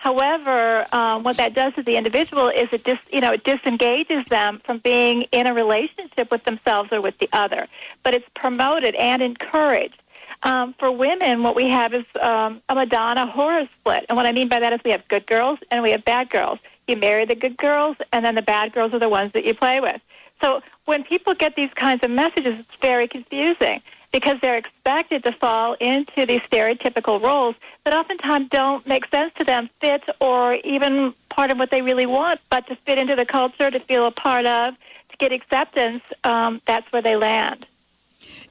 However, 0.06 0.86
um, 0.92 1.24
what 1.24 1.36
that 1.38 1.52
does 1.52 1.74
to 1.74 1.82
the 1.82 1.96
individual 1.96 2.46
is 2.46 2.68
it 2.70 2.84
dis, 2.84 2.96
you 3.10 3.20
know 3.20 3.32
it 3.32 3.42
disengages 3.42 4.24
them 4.26 4.60
from 4.64 4.78
being 4.78 5.22
in 5.32 5.48
a 5.48 5.52
relationship 5.52 6.30
with 6.30 6.44
themselves 6.44 6.92
or 6.92 7.00
with 7.00 7.18
the 7.18 7.28
other. 7.32 7.66
But 8.04 8.14
it's 8.14 8.28
promoted 8.36 8.94
and 8.94 9.20
encouraged. 9.20 10.00
Um, 10.44 10.76
for 10.78 10.92
women, 10.92 11.42
what 11.42 11.56
we 11.56 11.68
have 11.70 11.92
is 11.92 12.04
um, 12.22 12.62
a 12.68 12.76
Madonna 12.76 13.26
whore 13.26 13.68
split, 13.80 14.06
and 14.08 14.14
what 14.14 14.26
I 14.26 14.30
mean 14.30 14.48
by 14.48 14.60
that 14.60 14.72
is 14.72 14.78
we 14.84 14.92
have 14.92 15.02
good 15.08 15.26
girls 15.26 15.58
and 15.72 15.82
we 15.82 15.90
have 15.90 16.04
bad 16.04 16.30
girls. 16.30 16.60
You 16.86 16.96
marry 16.96 17.24
the 17.24 17.34
good 17.34 17.56
girls, 17.56 17.96
and 18.12 18.24
then 18.24 18.36
the 18.36 18.42
bad 18.42 18.72
girls 18.72 18.94
are 18.94 19.00
the 19.00 19.08
ones 19.08 19.32
that 19.32 19.44
you 19.44 19.54
play 19.54 19.80
with. 19.80 20.00
So 20.40 20.60
when 20.84 21.02
people 21.02 21.34
get 21.34 21.56
these 21.56 21.74
kinds 21.74 22.04
of 22.04 22.12
messages, 22.12 22.60
it's 22.60 22.76
very 22.80 23.08
confusing 23.08 23.82
because 24.16 24.40
they're 24.40 24.56
expected 24.56 25.22
to 25.22 25.30
fall 25.30 25.74
into 25.74 26.24
these 26.24 26.40
stereotypical 26.50 27.22
roles 27.22 27.54
that 27.84 27.92
oftentimes 27.92 28.48
don't 28.48 28.86
make 28.86 29.06
sense 29.10 29.30
to 29.34 29.44
them, 29.44 29.68
fit, 29.78 30.02
or 30.20 30.54
even 30.64 31.12
part 31.28 31.50
of 31.50 31.58
what 31.58 31.70
they 31.70 31.82
really 31.82 32.06
want, 32.06 32.40
but 32.48 32.66
to 32.66 32.74
fit 32.76 32.98
into 32.98 33.14
the 33.14 33.26
culture, 33.26 33.70
to 33.70 33.78
feel 33.78 34.06
a 34.06 34.10
part 34.10 34.46
of, 34.46 34.72
to 35.10 35.16
get 35.18 35.32
acceptance, 35.32 36.02
um, 36.24 36.62
that's 36.66 36.90
where 36.92 37.02
they 37.02 37.14
land 37.14 37.66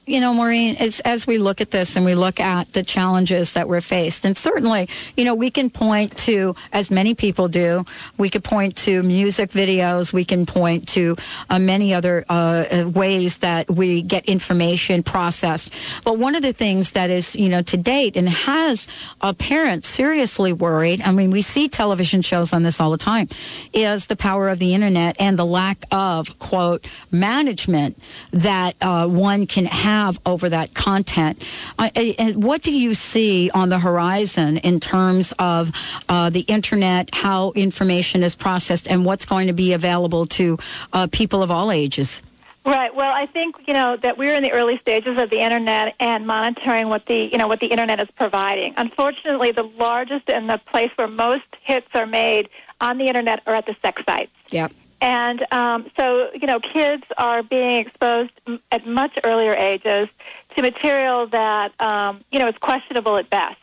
you 0.06 0.20
know, 0.20 0.32
Maureen, 0.32 0.76
as, 0.76 1.00
as 1.00 1.26
we 1.26 1.36
look 1.36 1.60
at 1.60 1.72
this 1.72 1.96
and 1.96 2.04
we 2.04 2.14
look 2.14 2.38
at 2.38 2.72
the 2.72 2.84
challenges 2.84 3.54
that 3.54 3.68
we're 3.68 3.80
faced, 3.80 4.24
and 4.24 4.36
certainly, 4.36 4.88
you 5.16 5.24
know, 5.24 5.34
we 5.34 5.50
can 5.50 5.68
point 5.68 6.16
to, 6.18 6.54
as 6.72 6.92
many 6.92 7.12
people 7.16 7.48
do, 7.48 7.84
we 8.16 8.30
could 8.30 8.44
point 8.44 8.76
to 8.76 9.02
music 9.02 9.50
videos, 9.50 10.12
we 10.12 10.24
can 10.24 10.46
point 10.46 10.86
to 10.86 11.16
uh, 11.50 11.58
many 11.58 11.92
other 11.92 12.24
uh, 12.28 12.88
ways 12.94 13.38
that 13.38 13.68
we 13.68 14.00
get 14.00 14.24
information 14.26 15.02
processed. 15.02 15.72
But 16.04 16.18
one 16.18 16.36
of 16.36 16.42
the 16.42 16.52
things 16.52 16.92
that 16.92 17.10
is, 17.10 17.34
you 17.34 17.48
know, 17.48 17.62
to 17.62 17.76
date 17.76 18.16
and 18.16 18.28
has 18.28 18.86
a 19.20 19.34
parent 19.34 19.84
seriously 19.84 20.52
worried, 20.52 21.02
I 21.02 21.10
mean, 21.10 21.32
we 21.32 21.42
see 21.42 21.68
television 21.68 22.22
shows 22.22 22.52
on 22.52 22.62
this 22.62 22.80
all 22.80 22.92
the 22.92 22.96
time, 22.96 23.28
is 23.72 24.06
the 24.06 24.16
power 24.16 24.50
of 24.50 24.60
the 24.60 24.72
internet 24.72 25.16
and 25.18 25.36
the 25.36 25.44
lack 25.44 25.84
of, 25.90 26.38
quote, 26.38 26.86
management 27.10 28.00
that 28.30 28.76
uh, 28.80 29.08
one 29.08 29.48
can 29.48 29.64
have 29.64 29.95
have 29.96 30.20
over 30.26 30.48
that 30.48 30.74
content. 30.74 31.42
Uh, 31.78 31.90
and 31.96 32.44
what 32.44 32.62
do 32.62 32.72
you 32.72 32.94
see 32.94 33.50
on 33.50 33.68
the 33.68 33.78
horizon 33.78 34.58
in 34.58 34.80
terms 34.80 35.32
of 35.38 35.72
uh, 36.08 36.30
the 36.30 36.44
internet, 36.56 37.04
how 37.12 37.52
information 37.52 38.22
is 38.22 38.34
processed, 38.36 38.86
and 38.88 39.04
what's 39.04 39.24
going 39.24 39.46
to 39.46 39.52
be 39.52 39.72
available 39.72 40.26
to 40.26 40.58
uh, 40.92 41.06
people 41.10 41.42
of 41.42 41.50
all 41.50 41.70
ages? 41.70 42.22
Right. 42.64 42.92
Well, 42.92 43.12
I 43.14 43.26
think 43.26 43.54
you 43.68 43.74
know 43.74 43.96
that 43.98 44.18
we're 44.18 44.34
in 44.34 44.42
the 44.42 44.50
early 44.50 44.76
stages 44.78 45.16
of 45.18 45.30
the 45.30 45.38
internet 45.38 45.94
and 46.00 46.26
monitoring 46.26 46.88
what 46.88 47.06
the 47.06 47.30
you 47.32 47.38
know 47.38 47.46
what 47.46 47.60
the 47.60 47.68
internet 47.68 48.00
is 48.00 48.10
providing. 48.16 48.74
Unfortunately, 48.76 49.52
the 49.52 49.68
largest 49.86 50.28
and 50.28 50.50
the 50.50 50.58
place 50.72 50.90
where 50.96 51.06
most 51.06 51.50
hits 51.62 51.86
are 51.94 52.06
made 52.06 52.48
on 52.80 52.98
the 52.98 53.06
internet 53.06 53.40
are 53.46 53.54
at 53.54 53.66
the 53.66 53.76
sex 53.82 54.02
sites. 54.04 54.32
Yep. 54.50 54.72
And 55.00 55.44
um, 55.52 55.90
so, 55.98 56.30
you 56.32 56.46
know, 56.46 56.58
kids 56.58 57.04
are 57.18 57.42
being 57.42 57.72
exposed 57.72 58.32
m- 58.46 58.60
at 58.72 58.86
much 58.86 59.18
earlier 59.24 59.54
ages 59.54 60.08
to 60.54 60.62
material 60.62 61.26
that, 61.28 61.78
um, 61.80 62.20
you 62.30 62.38
know, 62.38 62.48
is 62.48 62.56
questionable 62.58 63.16
at 63.16 63.28
best. 63.28 63.58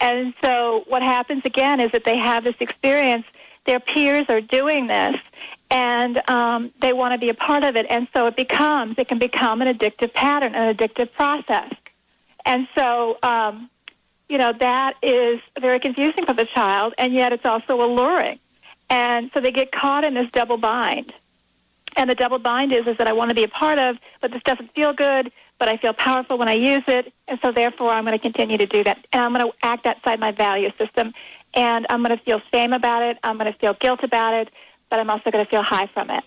And 0.00 0.34
so 0.42 0.84
what 0.88 1.02
happens 1.02 1.42
again 1.44 1.78
is 1.78 1.92
that 1.92 2.04
they 2.04 2.18
have 2.18 2.42
this 2.42 2.56
experience, 2.58 3.24
their 3.64 3.78
peers 3.78 4.24
are 4.28 4.40
doing 4.40 4.88
this, 4.88 5.16
and 5.70 6.28
um, 6.28 6.72
they 6.80 6.92
want 6.92 7.12
to 7.12 7.18
be 7.18 7.28
a 7.28 7.34
part 7.34 7.62
of 7.62 7.76
it. 7.76 7.86
And 7.88 8.08
so 8.12 8.26
it 8.26 8.36
becomes, 8.36 8.96
it 8.98 9.06
can 9.06 9.18
become 9.18 9.62
an 9.62 9.72
addictive 9.72 10.12
pattern, 10.12 10.54
an 10.56 10.74
addictive 10.74 11.12
process. 11.12 11.72
And 12.44 12.66
so, 12.74 13.18
um, 13.22 13.70
you 14.28 14.38
know, 14.38 14.52
that 14.58 14.96
is 15.02 15.40
very 15.60 15.78
confusing 15.78 16.26
for 16.26 16.32
the 16.34 16.46
child, 16.46 16.94
and 16.98 17.14
yet 17.14 17.32
it's 17.32 17.44
also 17.44 17.80
alluring. 17.80 18.40
And 18.92 19.30
so 19.32 19.40
they 19.40 19.50
get 19.50 19.72
caught 19.72 20.04
in 20.04 20.12
this 20.12 20.30
double 20.32 20.58
bind. 20.58 21.14
And 21.96 22.10
the 22.10 22.14
double 22.14 22.38
bind 22.38 22.74
is, 22.74 22.86
is 22.86 22.98
that 22.98 23.08
I 23.08 23.14
want 23.14 23.30
to 23.30 23.34
be 23.34 23.42
a 23.42 23.48
part 23.48 23.78
of, 23.78 23.96
but 24.20 24.32
this 24.32 24.42
doesn't 24.42 24.74
feel 24.74 24.92
good, 24.92 25.32
but 25.58 25.66
I 25.66 25.78
feel 25.78 25.94
powerful 25.94 26.36
when 26.36 26.48
I 26.48 26.52
use 26.52 26.84
it, 26.88 27.10
and 27.26 27.38
so 27.40 27.52
therefore 27.52 27.90
I'm 27.90 28.04
going 28.04 28.18
to 28.18 28.22
continue 28.22 28.58
to 28.58 28.66
do 28.66 28.84
that. 28.84 28.98
And 29.14 29.22
I'm 29.22 29.32
going 29.32 29.50
to 29.50 29.56
act 29.62 29.86
outside 29.86 30.20
my 30.20 30.30
value 30.30 30.70
system, 30.76 31.14
and 31.54 31.86
I'm 31.88 32.02
going 32.02 32.16
to 32.16 32.22
feel 32.22 32.42
shame 32.52 32.74
about 32.74 33.02
it, 33.02 33.16
I'm 33.22 33.38
going 33.38 33.50
to 33.50 33.58
feel 33.58 33.72
guilt 33.72 34.02
about 34.02 34.34
it, 34.34 34.50
but 34.90 35.00
I'm 35.00 35.08
also 35.08 35.30
going 35.30 35.42
to 35.42 35.50
feel 35.50 35.62
high 35.62 35.86
from 35.86 36.10
it. 36.10 36.22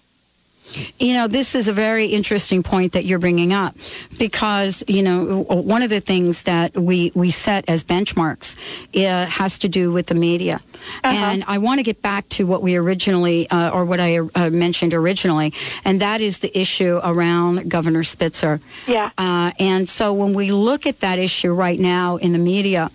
You 0.97 1.13
know, 1.13 1.27
this 1.27 1.55
is 1.55 1.67
a 1.67 1.73
very 1.73 2.07
interesting 2.07 2.63
point 2.63 2.93
that 2.93 3.05
you're 3.05 3.19
bringing 3.19 3.53
up 3.53 3.75
because, 4.17 4.83
you 4.87 5.01
know, 5.01 5.43
one 5.43 5.81
of 5.81 5.89
the 5.89 6.01
things 6.01 6.43
that 6.43 6.75
we, 6.75 7.11
we 7.15 7.31
set 7.31 7.65
as 7.67 7.83
benchmarks 7.83 8.55
uh, 8.95 9.25
has 9.25 9.57
to 9.59 9.69
do 9.69 9.91
with 9.91 10.07
the 10.07 10.15
media. 10.15 10.61
Uh-huh. 11.03 11.15
And 11.15 11.43
I 11.47 11.59
want 11.59 11.79
to 11.79 11.83
get 11.83 12.01
back 12.01 12.27
to 12.29 12.45
what 12.45 12.61
we 12.61 12.75
originally, 12.75 13.49
uh, 13.49 13.69
or 13.71 13.85
what 13.85 13.99
I 13.99 14.17
uh, 14.17 14.49
mentioned 14.49 14.93
originally, 14.93 15.53
and 15.83 16.01
that 16.01 16.21
is 16.21 16.39
the 16.39 16.57
issue 16.57 16.99
around 17.03 17.69
Governor 17.69 18.03
Spitzer. 18.03 18.59
Yeah. 18.87 19.11
Uh, 19.17 19.51
and 19.59 19.87
so 19.87 20.13
when 20.13 20.33
we 20.33 20.51
look 20.51 20.85
at 20.85 20.99
that 20.99 21.19
issue 21.19 21.53
right 21.53 21.79
now 21.79 22.17
in 22.17 22.33
the 22.33 22.39
media, 22.39 22.91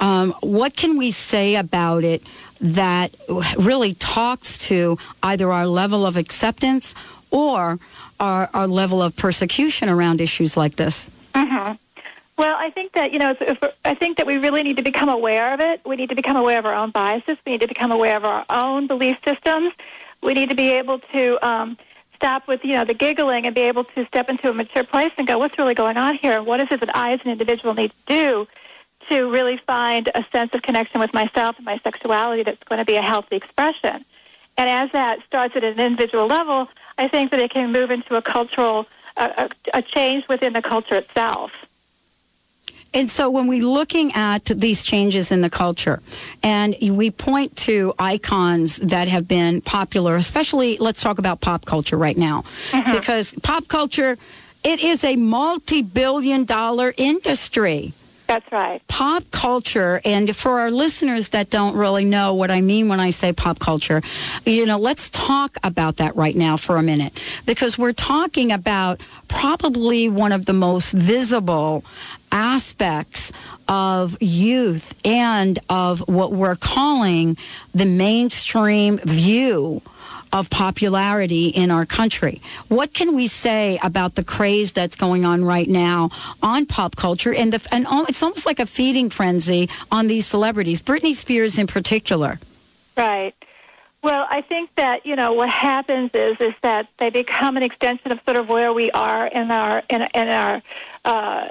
um, 0.00 0.34
what 0.40 0.76
can 0.76 0.98
we 0.98 1.10
say 1.10 1.56
about 1.56 2.04
it 2.04 2.22
that 2.64 3.14
really 3.58 3.92
talks 3.94 4.66
to 4.68 4.98
either 5.22 5.52
our 5.52 5.66
level 5.66 6.06
of 6.06 6.16
acceptance 6.16 6.94
or 7.30 7.78
our, 8.18 8.48
our 8.54 8.66
level 8.66 9.02
of 9.02 9.14
persecution 9.14 9.90
around 9.90 10.20
issues 10.20 10.56
like 10.56 10.76
this? 10.76 11.10
Mm-hmm. 11.34 11.74
Well, 12.36 12.56
I 12.56 12.70
think 12.70 12.92
that 12.92 13.12
you 13.12 13.18
know, 13.18 13.36
I 13.84 13.94
think 13.94 14.16
that 14.16 14.26
we 14.26 14.38
really 14.38 14.62
need 14.62 14.78
to 14.78 14.82
become 14.82 15.10
aware 15.10 15.52
of 15.52 15.60
it. 15.60 15.82
We 15.84 15.94
need 15.96 16.08
to 16.08 16.14
become 16.14 16.36
aware 16.36 16.58
of 16.58 16.64
our 16.64 16.74
own 16.74 16.90
biases. 16.90 17.36
We 17.46 17.52
need 17.52 17.60
to 17.60 17.68
become 17.68 17.92
aware 17.92 18.16
of 18.16 18.24
our 18.24 18.44
own 18.48 18.86
belief 18.86 19.18
systems. 19.24 19.72
We 20.22 20.32
need 20.32 20.48
to 20.48 20.56
be 20.56 20.70
able 20.70 20.98
to 20.98 21.46
um, 21.46 21.76
stop 22.16 22.48
with 22.48 22.64
you 22.64 22.74
know 22.74 22.84
the 22.84 22.94
giggling 22.94 23.44
and 23.46 23.54
be 23.54 23.60
able 23.60 23.84
to 23.84 24.06
step 24.06 24.30
into 24.30 24.48
a 24.48 24.54
mature 24.54 24.84
place 24.84 25.12
and 25.18 25.26
go, 25.26 25.38
what's 25.38 25.58
really 25.58 25.74
going 25.74 25.98
on 25.98 26.16
here? 26.16 26.42
What 26.42 26.60
is 26.60 26.68
it 26.70 26.80
that 26.80 26.96
I, 26.96 27.12
as 27.12 27.20
an 27.24 27.30
individual, 27.30 27.74
need 27.74 27.90
to 27.90 27.96
do 28.06 28.48
to 29.08 29.30
really 29.30 29.58
find 29.66 30.10
a 30.14 30.24
sense 30.32 30.54
of 30.54 30.62
connection 30.62 31.00
with 31.00 31.12
myself 31.12 31.56
and 31.56 31.64
my 31.64 31.78
sexuality 31.78 32.42
that's 32.42 32.62
going 32.64 32.78
to 32.78 32.84
be 32.84 32.96
a 32.96 33.02
healthy 33.02 33.36
expression? 33.36 34.04
And 34.56 34.70
as 34.70 34.90
that 34.92 35.18
starts 35.26 35.56
at 35.56 35.64
an 35.64 35.80
individual 35.80 36.26
level, 36.26 36.68
I 36.96 37.08
think 37.08 37.30
that 37.32 37.40
it 37.40 37.50
can 37.50 37.72
move 37.72 37.90
into 37.90 38.14
a 38.16 38.22
cultural, 38.22 38.86
a, 39.16 39.48
a, 39.74 39.78
a 39.78 39.82
change 39.82 40.28
within 40.28 40.52
the 40.52 40.62
culture 40.62 40.96
itself. 40.96 41.50
And 42.94 43.10
so 43.10 43.28
when 43.28 43.48
we're 43.48 43.66
looking 43.66 44.12
at 44.14 44.44
these 44.44 44.84
changes 44.84 45.32
in 45.32 45.40
the 45.40 45.50
culture 45.50 46.00
and 46.44 46.76
we 46.80 47.10
point 47.10 47.56
to 47.56 47.92
icons 47.98 48.76
that 48.76 49.08
have 49.08 49.26
been 49.26 49.60
popular, 49.62 50.14
especially 50.14 50.78
let's 50.78 51.02
talk 51.02 51.18
about 51.18 51.40
pop 51.40 51.64
culture 51.64 51.98
right 51.98 52.16
now, 52.16 52.44
mm-hmm. 52.70 52.92
because 52.92 53.34
pop 53.42 53.66
culture, 53.66 54.16
it 54.62 54.82
is 54.84 55.02
a 55.02 55.16
multi-billion 55.16 56.44
dollar 56.44 56.94
industry. 56.96 57.92
That's 58.26 58.50
right. 58.50 58.80
Pop 58.88 59.30
culture, 59.30 60.00
and 60.04 60.34
for 60.34 60.60
our 60.60 60.70
listeners 60.70 61.28
that 61.30 61.50
don't 61.50 61.76
really 61.76 62.04
know 62.04 62.34
what 62.34 62.50
I 62.50 62.62
mean 62.62 62.88
when 62.88 62.98
I 62.98 63.10
say 63.10 63.32
pop 63.32 63.58
culture, 63.58 64.02
you 64.46 64.64
know, 64.64 64.78
let's 64.78 65.10
talk 65.10 65.58
about 65.62 65.96
that 65.96 66.16
right 66.16 66.34
now 66.34 66.56
for 66.56 66.76
a 66.76 66.82
minute 66.82 67.20
because 67.44 67.76
we're 67.76 67.92
talking 67.92 68.50
about 68.50 69.00
probably 69.28 70.08
one 70.08 70.32
of 70.32 70.46
the 70.46 70.54
most 70.54 70.92
visible 70.92 71.84
aspects 72.32 73.30
of 73.68 74.20
youth 74.20 74.94
and 75.04 75.58
of 75.68 76.00
what 76.08 76.32
we're 76.32 76.56
calling 76.56 77.36
the 77.74 77.86
mainstream 77.86 78.98
view 78.98 79.82
of 80.34 80.50
popularity 80.50 81.46
in 81.46 81.70
our 81.70 81.86
country. 81.86 82.42
What 82.66 82.92
can 82.92 83.14
we 83.14 83.28
say 83.28 83.78
about 83.84 84.16
the 84.16 84.24
craze 84.24 84.72
that's 84.72 84.96
going 84.96 85.24
on 85.24 85.44
right 85.44 85.68
now 85.68 86.10
on 86.42 86.66
pop 86.66 86.96
culture 86.96 87.32
and 87.32 87.52
the 87.52 87.66
and 87.72 87.86
it's 88.08 88.22
almost 88.22 88.44
like 88.44 88.58
a 88.58 88.66
feeding 88.66 89.10
frenzy 89.10 89.70
on 89.92 90.08
these 90.08 90.26
celebrities, 90.26 90.82
Britney 90.82 91.14
Spears 91.14 91.56
in 91.56 91.68
particular. 91.68 92.40
Right. 92.96 93.32
Well, 94.02 94.26
I 94.28 94.42
think 94.42 94.74
that 94.74 95.06
you 95.06 95.14
know 95.14 95.32
what 95.32 95.48
happens 95.48 96.10
is 96.12 96.36
is 96.40 96.54
that 96.62 96.88
they 96.98 97.10
become 97.10 97.56
an 97.56 97.62
extension 97.62 98.10
of 98.10 98.18
sort 98.24 98.36
of 98.36 98.48
where 98.48 98.72
we 98.72 98.90
are 98.90 99.28
in 99.28 99.52
our 99.52 99.84
in, 99.88 100.02
in 100.02 100.28
our 100.28 100.62
uh, 101.04 101.48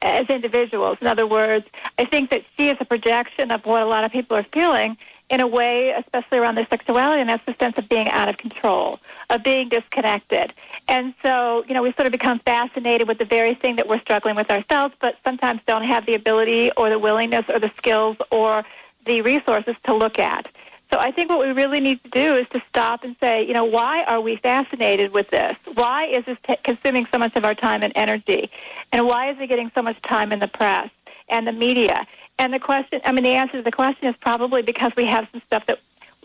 as 0.00 0.26
individuals. 0.28 0.98
In 1.00 1.08
other 1.08 1.26
words, 1.26 1.66
I 1.98 2.04
think 2.04 2.30
that 2.30 2.44
she 2.56 2.68
is 2.68 2.76
a 2.78 2.84
projection 2.84 3.50
of 3.50 3.66
what 3.66 3.82
a 3.82 3.86
lot 3.86 4.04
of 4.04 4.12
people 4.12 4.36
are 4.36 4.46
feeling 4.52 4.96
in 5.32 5.40
a 5.40 5.46
way, 5.46 5.92
especially 5.92 6.38
around 6.38 6.56
their 6.56 6.66
sexuality, 6.66 7.18
and 7.18 7.28
that's 7.28 7.44
the 7.46 7.56
sense 7.58 7.78
of 7.78 7.88
being 7.88 8.06
out 8.10 8.28
of 8.28 8.36
control, 8.36 9.00
of 9.30 9.42
being 9.42 9.70
disconnected. 9.70 10.52
And 10.88 11.14
so, 11.22 11.64
you 11.66 11.72
know, 11.72 11.82
we 11.82 11.90
sort 11.94 12.04
of 12.04 12.12
become 12.12 12.38
fascinated 12.40 13.08
with 13.08 13.16
the 13.16 13.24
very 13.24 13.54
thing 13.54 13.76
that 13.76 13.88
we're 13.88 14.00
struggling 14.00 14.36
with 14.36 14.50
ourselves, 14.50 14.94
but 15.00 15.16
sometimes 15.24 15.62
don't 15.66 15.84
have 15.84 16.04
the 16.04 16.12
ability 16.14 16.70
or 16.76 16.90
the 16.90 16.98
willingness 16.98 17.46
or 17.48 17.58
the 17.58 17.72
skills 17.78 18.18
or 18.30 18.62
the 19.06 19.22
resources 19.22 19.74
to 19.84 19.94
look 19.94 20.18
at. 20.18 20.48
So 20.92 20.98
I 20.98 21.10
think 21.10 21.30
what 21.30 21.38
we 21.38 21.52
really 21.52 21.80
need 21.80 22.02
to 22.02 22.10
do 22.10 22.34
is 22.34 22.46
to 22.50 22.62
stop 22.68 23.02
and 23.02 23.16
say, 23.18 23.46
you 23.46 23.54
know, 23.54 23.64
why 23.64 24.04
are 24.04 24.20
we 24.20 24.36
fascinated 24.36 25.14
with 25.14 25.30
this? 25.30 25.56
Why 25.72 26.08
is 26.08 26.26
this 26.26 26.36
t- 26.46 26.56
consuming 26.62 27.06
so 27.10 27.16
much 27.16 27.34
of 27.36 27.46
our 27.46 27.54
time 27.54 27.82
and 27.82 27.94
energy? 27.96 28.50
And 28.92 29.06
why 29.06 29.30
is 29.30 29.40
it 29.40 29.46
getting 29.46 29.72
so 29.74 29.80
much 29.80 30.00
time 30.02 30.30
in 30.30 30.40
the 30.40 30.48
press 30.48 30.90
and 31.30 31.46
the 31.46 31.52
media? 31.52 32.06
And 32.42 32.52
the 32.52 32.58
question, 32.58 33.00
I 33.04 33.12
mean, 33.12 33.22
the 33.22 33.34
answer 33.34 33.58
to 33.58 33.62
the 33.62 33.70
question 33.70 34.08
is 34.08 34.16
probably 34.16 34.62
because 34.62 34.90
we 34.96 35.04
have 35.06 35.28
some 35.30 35.40
stuff 35.46 35.64
that 35.66 35.78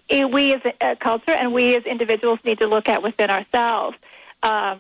we 0.10 0.56
as 0.56 0.62
a 0.82 0.96
culture 0.96 1.30
and 1.30 1.54
we 1.54 1.76
as 1.76 1.84
individuals 1.84 2.40
need 2.44 2.58
to 2.58 2.66
look 2.66 2.90
at 2.90 3.04
within 3.04 3.30
ourselves. 3.30 3.96
Um, 4.42 4.80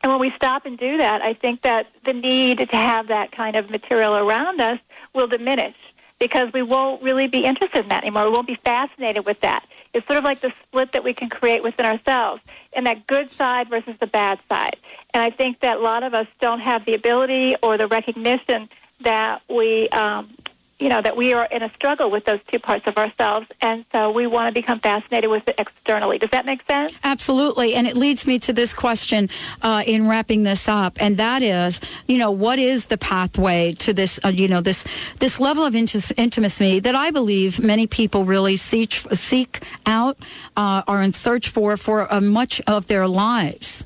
and 0.00 0.12
when 0.12 0.20
we 0.20 0.30
stop 0.36 0.66
and 0.66 0.78
do 0.78 0.98
that, 0.98 1.20
I 1.20 1.34
think 1.34 1.62
that 1.62 1.88
the 2.04 2.12
need 2.12 2.58
to 2.58 2.76
have 2.76 3.08
that 3.08 3.32
kind 3.32 3.56
of 3.56 3.70
material 3.70 4.14
around 4.14 4.60
us 4.60 4.78
will 5.14 5.26
diminish 5.26 5.74
because 6.20 6.52
we 6.52 6.62
won't 6.62 7.02
really 7.02 7.26
be 7.26 7.44
interested 7.44 7.82
in 7.82 7.88
that 7.88 8.04
anymore. 8.04 8.26
We 8.26 8.30
won't 8.30 8.46
be 8.46 8.60
fascinated 8.62 9.26
with 9.26 9.40
that. 9.40 9.66
It's 9.94 10.06
sort 10.06 10.18
of 10.20 10.24
like 10.24 10.42
the 10.42 10.52
split 10.62 10.92
that 10.92 11.02
we 11.02 11.12
can 11.12 11.28
create 11.28 11.64
within 11.64 11.86
ourselves 11.86 12.40
and 12.72 12.86
that 12.86 13.04
good 13.08 13.32
side 13.32 13.68
versus 13.68 13.96
the 13.98 14.06
bad 14.06 14.38
side. 14.48 14.76
And 15.12 15.24
I 15.24 15.30
think 15.30 15.58
that 15.58 15.78
a 15.78 15.80
lot 15.80 16.04
of 16.04 16.14
us 16.14 16.28
don't 16.40 16.60
have 16.60 16.84
the 16.84 16.94
ability 16.94 17.56
or 17.64 17.76
the 17.76 17.88
recognition 17.88 18.68
that 19.00 19.42
we 19.48 19.88
um, 19.90 20.28
you 20.78 20.88
know, 20.88 21.02
that 21.02 21.16
we 21.16 21.32
are 21.32 21.46
in 21.46 21.62
a 21.62 21.72
struggle 21.74 22.10
with 22.10 22.24
those 22.24 22.40
two 22.46 22.58
parts 22.58 22.86
of 22.86 22.96
ourselves, 22.96 23.46
and 23.60 23.84
so 23.90 24.10
we 24.10 24.26
want 24.26 24.46
to 24.46 24.52
become 24.52 24.78
fascinated 24.78 25.28
with 25.28 25.48
it 25.48 25.56
externally. 25.58 26.18
Does 26.18 26.30
that 26.30 26.46
make 26.46 26.64
sense? 26.66 26.94
Absolutely. 27.02 27.74
And 27.74 27.86
it 27.86 27.96
leads 27.96 28.26
me 28.26 28.38
to 28.40 28.52
this 28.52 28.74
question 28.74 29.28
uh, 29.62 29.82
in 29.86 30.06
wrapping 30.08 30.44
this 30.44 30.68
up, 30.68 30.96
and 31.00 31.16
that 31.16 31.42
is, 31.42 31.80
you 32.06 32.18
know, 32.18 32.30
what 32.30 32.58
is 32.58 32.86
the 32.86 32.98
pathway 32.98 33.72
to 33.74 33.92
this, 33.92 34.20
uh, 34.24 34.28
you 34.28 34.46
know, 34.46 34.60
this 34.60 34.86
this 35.18 35.40
level 35.40 35.64
of 35.64 35.74
int- 35.74 36.12
intimacy 36.16 36.78
that 36.78 36.94
I 36.94 37.10
believe 37.10 37.58
many 37.60 37.86
people 37.86 38.24
really 38.24 38.56
seek 38.56 38.92
seek 38.92 39.60
out, 39.84 40.16
uh, 40.56 40.82
are 40.86 41.02
in 41.02 41.12
search 41.12 41.48
for 41.48 41.76
for 41.76 42.12
uh, 42.12 42.20
much 42.20 42.60
of 42.66 42.86
their 42.86 43.08
lives. 43.08 43.84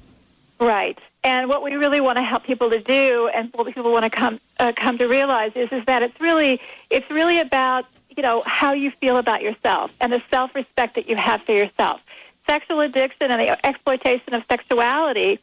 Right. 0.61 0.99
And 1.25 1.49
what 1.49 1.63
we 1.63 1.75
really 1.75 2.01
want 2.01 2.19
to 2.19 2.25
help 2.25 2.45
people 2.45 2.69
to 2.71 2.81
do, 2.81 3.29
and 3.33 3.49
what 3.55 3.73
people 3.73 3.93
want 3.93 4.05
to 4.05 4.11
come 4.11 4.41
uh, 4.59 4.73
come 4.75 4.99
to 4.99 5.07
realize, 5.07 5.53
is 5.55 5.71
is 5.73 5.85
that 5.87 6.03
it's 6.03 6.21
really 6.21 6.61
it's 6.91 7.09
really 7.11 7.39
about 7.39 7.87
you 8.17 8.23
know 8.23 8.43
how 8.45 8.73
you 8.73 8.91
feel 8.91 9.17
about 9.17 9.43
yourself 9.43 9.93
and 10.01 10.13
the 10.13 10.23
self 10.31 10.55
respect 10.55 10.97
that 10.97 11.09
you 11.09 11.17
have 11.17 11.43
for 11.43 11.53
yourself. 11.53 12.01
Sexual 12.47 12.81
addiction 12.81 13.31
and 13.31 13.41
the 13.41 13.67
exploitation 13.67 14.35
of 14.35 14.43
sexuality 14.49 15.39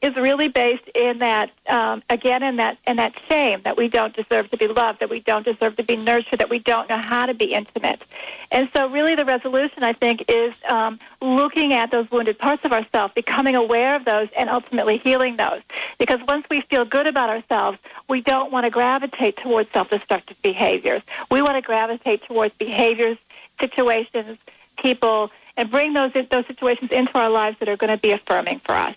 is 0.00 0.14
really 0.16 0.48
based 0.48 0.86
in 0.94 1.18
that 1.18 1.50
um, 1.68 2.02
again 2.08 2.42
in 2.42 2.56
that 2.56 2.78
in 2.86 2.96
that 2.96 3.14
shame 3.28 3.60
that 3.64 3.76
we 3.76 3.88
don't 3.88 4.14
deserve 4.14 4.50
to 4.50 4.56
be 4.56 4.68
loved, 4.68 5.00
that 5.00 5.10
we 5.10 5.20
don't 5.20 5.44
deserve 5.44 5.76
to 5.76 5.82
be 5.82 5.96
nurtured, 5.96 6.38
that 6.38 6.48
we 6.48 6.58
don't 6.58 6.88
know 6.88 6.98
how 6.98 7.26
to 7.26 7.34
be 7.34 7.52
intimate. 7.52 8.02
And 8.50 8.68
so, 8.74 8.88
really, 8.88 9.14
the 9.14 9.24
resolution 9.24 9.82
I 9.82 9.92
think 9.92 10.24
is 10.28 10.54
um, 10.68 10.98
looking 11.20 11.72
at 11.72 11.90
those 11.90 12.10
wounded 12.10 12.38
parts 12.38 12.64
of 12.64 12.72
ourselves, 12.72 13.14
becoming 13.14 13.56
aware 13.56 13.96
of 13.96 14.04
those, 14.04 14.28
and 14.36 14.48
ultimately 14.48 14.98
healing 14.98 15.36
those. 15.36 15.62
Because 15.98 16.20
once 16.28 16.46
we 16.50 16.60
feel 16.62 16.84
good 16.84 17.06
about 17.06 17.28
ourselves, 17.28 17.78
we 18.08 18.20
don't 18.20 18.52
want 18.52 18.64
to 18.64 18.70
gravitate 18.70 19.36
towards 19.36 19.70
self-destructive 19.72 20.40
behaviors. 20.42 21.02
We 21.30 21.42
want 21.42 21.56
to 21.56 21.62
gravitate 21.62 22.22
towards 22.22 22.54
behaviors, 22.54 23.18
situations 23.60 24.38
people 24.78 25.30
and 25.56 25.70
bring 25.70 25.92
those 25.92 26.12
those 26.30 26.46
situations 26.46 26.90
into 26.92 27.18
our 27.18 27.28
lives 27.28 27.58
that 27.58 27.68
are 27.68 27.76
going 27.76 27.90
to 27.90 28.00
be 28.00 28.12
affirming 28.12 28.60
for 28.60 28.72
us. 28.72 28.94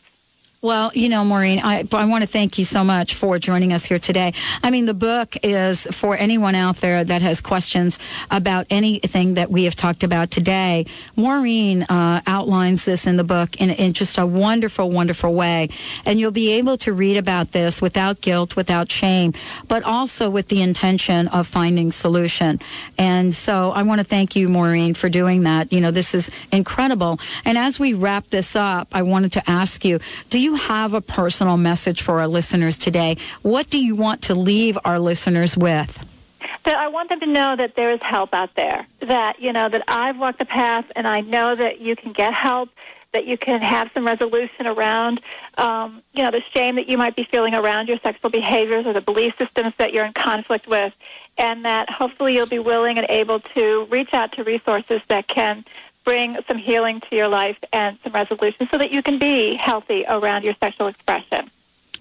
Well, 0.64 0.92
you 0.94 1.10
know, 1.10 1.26
Maureen, 1.26 1.60
I, 1.64 1.88
I 1.92 2.06
want 2.06 2.22
to 2.22 2.28
thank 2.28 2.60
you 2.60 2.66
so 2.66 2.84
much 2.84 3.16
for 3.16 3.40
joining 3.40 3.74
us 3.74 3.84
here 3.84 3.98
today. 3.98 4.36
I 4.62 4.70
mean, 4.70 4.86
the 4.86 4.94
book 4.94 5.36
is 5.42 5.88
for 5.90 6.16
anyone 6.16 6.54
out 6.54 6.76
there 6.76 7.04
that 7.04 7.24
has 7.24 7.42
questions 7.42 7.98
about 8.30 8.68
anything 8.70 9.34
that 9.34 9.50
we 9.50 9.64
have 9.64 9.76
talked 9.76 10.04
about 10.04 10.30
today. 10.30 10.86
Maureen 11.16 11.82
uh, 11.90 12.22
outlines 12.28 12.86
this 12.86 13.08
in 13.08 13.16
the 13.16 13.24
book 13.24 13.60
in, 13.60 13.72
in 13.72 13.94
just 13.94 14.20
a 14.20 14.26
wonderful, 14.28 14.92
wonderful 14.92 15.34
way. 15.34 15.70
And 16.06 16.20
you'll 16.20 16.30
be 16.30 16.52
able 16.52 16.78
to 16.78 16.94
read 16.94 17.18
about 17.18 17.54
this 17.54 17.82
without 17.82 18.22
guilt, 18.22 18.56
without 18.56 18.92
shame, 18.92 19.34
but 19.68 19.82
also 19.82 20.30
with 20.30 20.50
the 20.50 20.62
intention 20.62 21.28
of 21.30 21.48
finding 21.48 21.92
solution. 21.92 22.60
And 23.00 23.34
so 23.34 23.72
I 23.72 23.82
want 23.82 24.00
to 24.00 24.06
thank 24.06 24.36
you, 24.36 24.48
Maureen, 24.48 24.94
for 24.94 25.10
doing 25.10 25.42
that. 25.42 25.74
You 25.74 25.82
know, 25.82 25.90
this 25.90 26.14
is 26.14 26.30
incredible. 26.52 27.20
And 27.46 27.58
as 27.58 27.80
we 27.80 27.96
wrap 27.96 28.28
this 28.28 28.56
up, 28.56 28.90
I 28.92 29.02
wanted 29.02 29.32
to 29.32 29.50
ask 29.50 29.84
you, 29.84 30.00
do 30.30 30.40
you 30.40 30.51
have 30.56 30.94
a 30.94 31.02
personal 31.02 31.58
message 31.58 32.02
for 32.02 32.20
our 32.20 32.28
listeners 32.28 32.78
today? 32.78 33.18
What 33.42 33.70
do 33.70 33.78
you 33.78 33.96
want 33.96 34.22
to 34.24 34.36
leave 34.36 34.78
our 34.86 35.00
listeners 35.00 35.58
with? 35.58 36.06
That 36.64 36.78
I 36.78 36.88
want 36.88 37.10
them 37.10 37.20
to 37.22 37.26
know 37.26 37.56
that 37.56 37.76
there 37.76 37.92
is 37.92 38.02
help 38.02 38.34
out 38.34 38.56
there. 38.56 38.86
That, 39.00 39.40
you 39.40 39.54
know, 39.54 39.70
that 39.70 39.84
I've 39.88 40.18
walked 40.18 40.40
the 40.40 40.46
path 40.46 40.86
and 40.96 41.08
I 41.08 41.22
know 41.22 41.56
that 41.56 41.82
you 41.82 41.96
can 41.96 42.14
get 42.14 42.34
help, 42.34 42.70
that 43.14 43.26
you 43.26 43.38
can 43.38 43.62
have 43.62 43.90
some 43.94 44.06
resolution 44.06 44.68
around, 44.68 45.22
um, 45.58 46.02
you 46.14 46.24
know, 46.24 46.32
the 46.32 46.42
shame 46.54 46.76
that 46.76 46.88
you 46.88 46.98
might 46.98 47.16
be 47.16 47.24
feeling 47.26 47.54
around 47.54 47.88
your 47.90 48.00
sexual 48.00 48.30
behaviors 48.30 48.86
or 48.86 48.94
the 48.94 49.02
belief 49.02 49.34
systems 49.38 49.74
that 49.78 49.94
you're 49.94 50.06
in 50.06 50.14
conflict 50.14 50.68
with, 50.68 50.94
and 51.38 51.66
that 51.66 51.90
hopefully 51.90 52.36
you'll 52.36 52.46
be 52.46 52.60
willing 52.60 52.98
and 52.98 53.06
able 53.10 53.40
to 53.40 53.86
reach 53.90 54.14
out 54.14 54.32
to 54.34 54.44
resources 54.44 55.02
that 55.10 55.28
can 55.28 55.66
bring 56.04 56.38
some 56.48 56.58
healing 56.58 57.02
to 57.02 57.16
your 57.16 57.28
life 57.28 57.58
and 57.72 57.98
some 58.04 58.14
resolution 58.14 58.68
so 58.70 58.78
that 58.78 58.92
you 58.92 59.02
can 59.04 59.20
be 59.20 59.56
healthy 59.56 60.06
around 60.08 60.44
your 60.44 60.56
sexual 60.60 60.88
expression. 60.88 61.50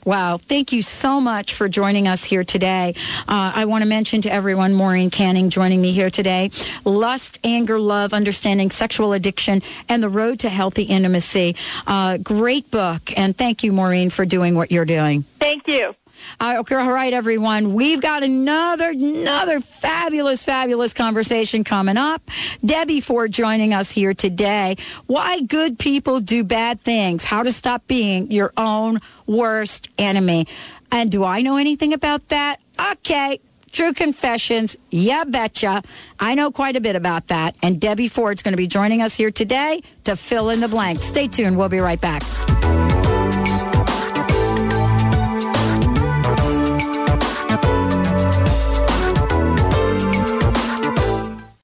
Wow. 0.05 0.39
Thank 0.39 0.73
you 0.73 0.81
so 0.81 1.21
much 1.21 1.53
for 1.53 1.69
joining 1.69 2.09
us 2.09 2.25
here 2.25 2.43
today. 2.43 2.95
Uh, 3.29 3.53
I 3.55 3.67
want 3.67 3.83
to 3.83 3.89
mention 3.89 4.23
to 4.23 4.33
everyone 4.33 4.73
Maureen 4.73 5.11
Canning 5.11 5.51
joining 5.51 5.83
me 5.83 5.93
here 5.93 6.11
today. 6.11 6.51
Lust, 6.85 7.39
Anger, 7.45 7.79
Love, 7.79 8.15
Understanding 8.15 8.71
Sexual 8.71 9.13
Addiction, 9.13 9.63
and 9.89 10.03
the 10.03 10.09
Road 10.09 10.41
to 10.41 10.49
Healthy 10.49 10.85
Intimacy. 10.85 11.55
Uh, 11.87 12.17
great 12.17 12.71
book. 12.71 13.13
And 13.19 13.37
thank 13.37 13.63
you, 13.63 13.73
Maureen, 13.73 14.09
for 14.09 14.25
doing 14.25 14.55
what 14.55 14.73
you're 14.73 14.87
doing. 14.87 15.25
Thank 15.39 15.69
you. 15.69 15.95
Uh, 16.39 16.57
okay, 16.61 16.75
all 16.75 16.93
right, 16.93 17.13
everyone. 17.13 17.75
We've 17.75 18.01
got 18.01 18.23
another, 18.23 18.91
another 18.91 19.61
fabulous, 19.61 20.45
fabulous 20.45 20.93
conversation 20.93 21.65
coming 21.65 21.97
up. 21.97 22.23
Debbie 22.65 23.01
Ford 23.01 23.33
joining 23.33 23.75
us 23.75 23.91
here 23.91 24.15
today. 24.15 24.77
Why 25.07 25.41
good 25.41 25.79
people 25.79 26.21
do 26.21 26.45
bad 26.45 26.81
things. 26.81 27.25
How 27.25 27.43
to 27.43 27.53
stop 27.53 27.87
being 27.87 28.31
your 28.31 28.53
own 28.57 29.01
worst 29.27 29.89
enemy. 29.99 30.47
And 30.93 31.11
do 31.11 31.25
I 31.25 31.43
know 31.43 31.57
anything 31.57 31.93
about 31.93 32.29
that? 32.29 32.61
Okay. 32.93 33.41
True 33.73 33.93
confessions. 33.93 34.77
Yeah, 34.91 35.23
betcha. 35.25 35.83
I 36.19 36.35
know 36.35 36.51
quite 36.51 36.75
a 36.75 36.81
bit 36.81 36.97
about 36.97 37.29
that. 37.29 37.55
And 37.63 37.81
Debbie 37.81 38.09
Ford's 38.09 38.43
going 38.43 38.53
to 38.53 38.57
be 38.57 38.67
joining 38.67 39.01
us 39.01 39.15
here 39.15 39.31
today 39.31 39.83
to 40.05 40.17
fill 40.17 40.51
in 40.51 40.61
the 40.61 40.69
blanks. 40.69 41.05
Stay 41.05 41.29
tuned. 41.29 41.57
We'll 41.57 41.69
be 41.69 41.79
right 41.79 42.01
back. 42.01 42.23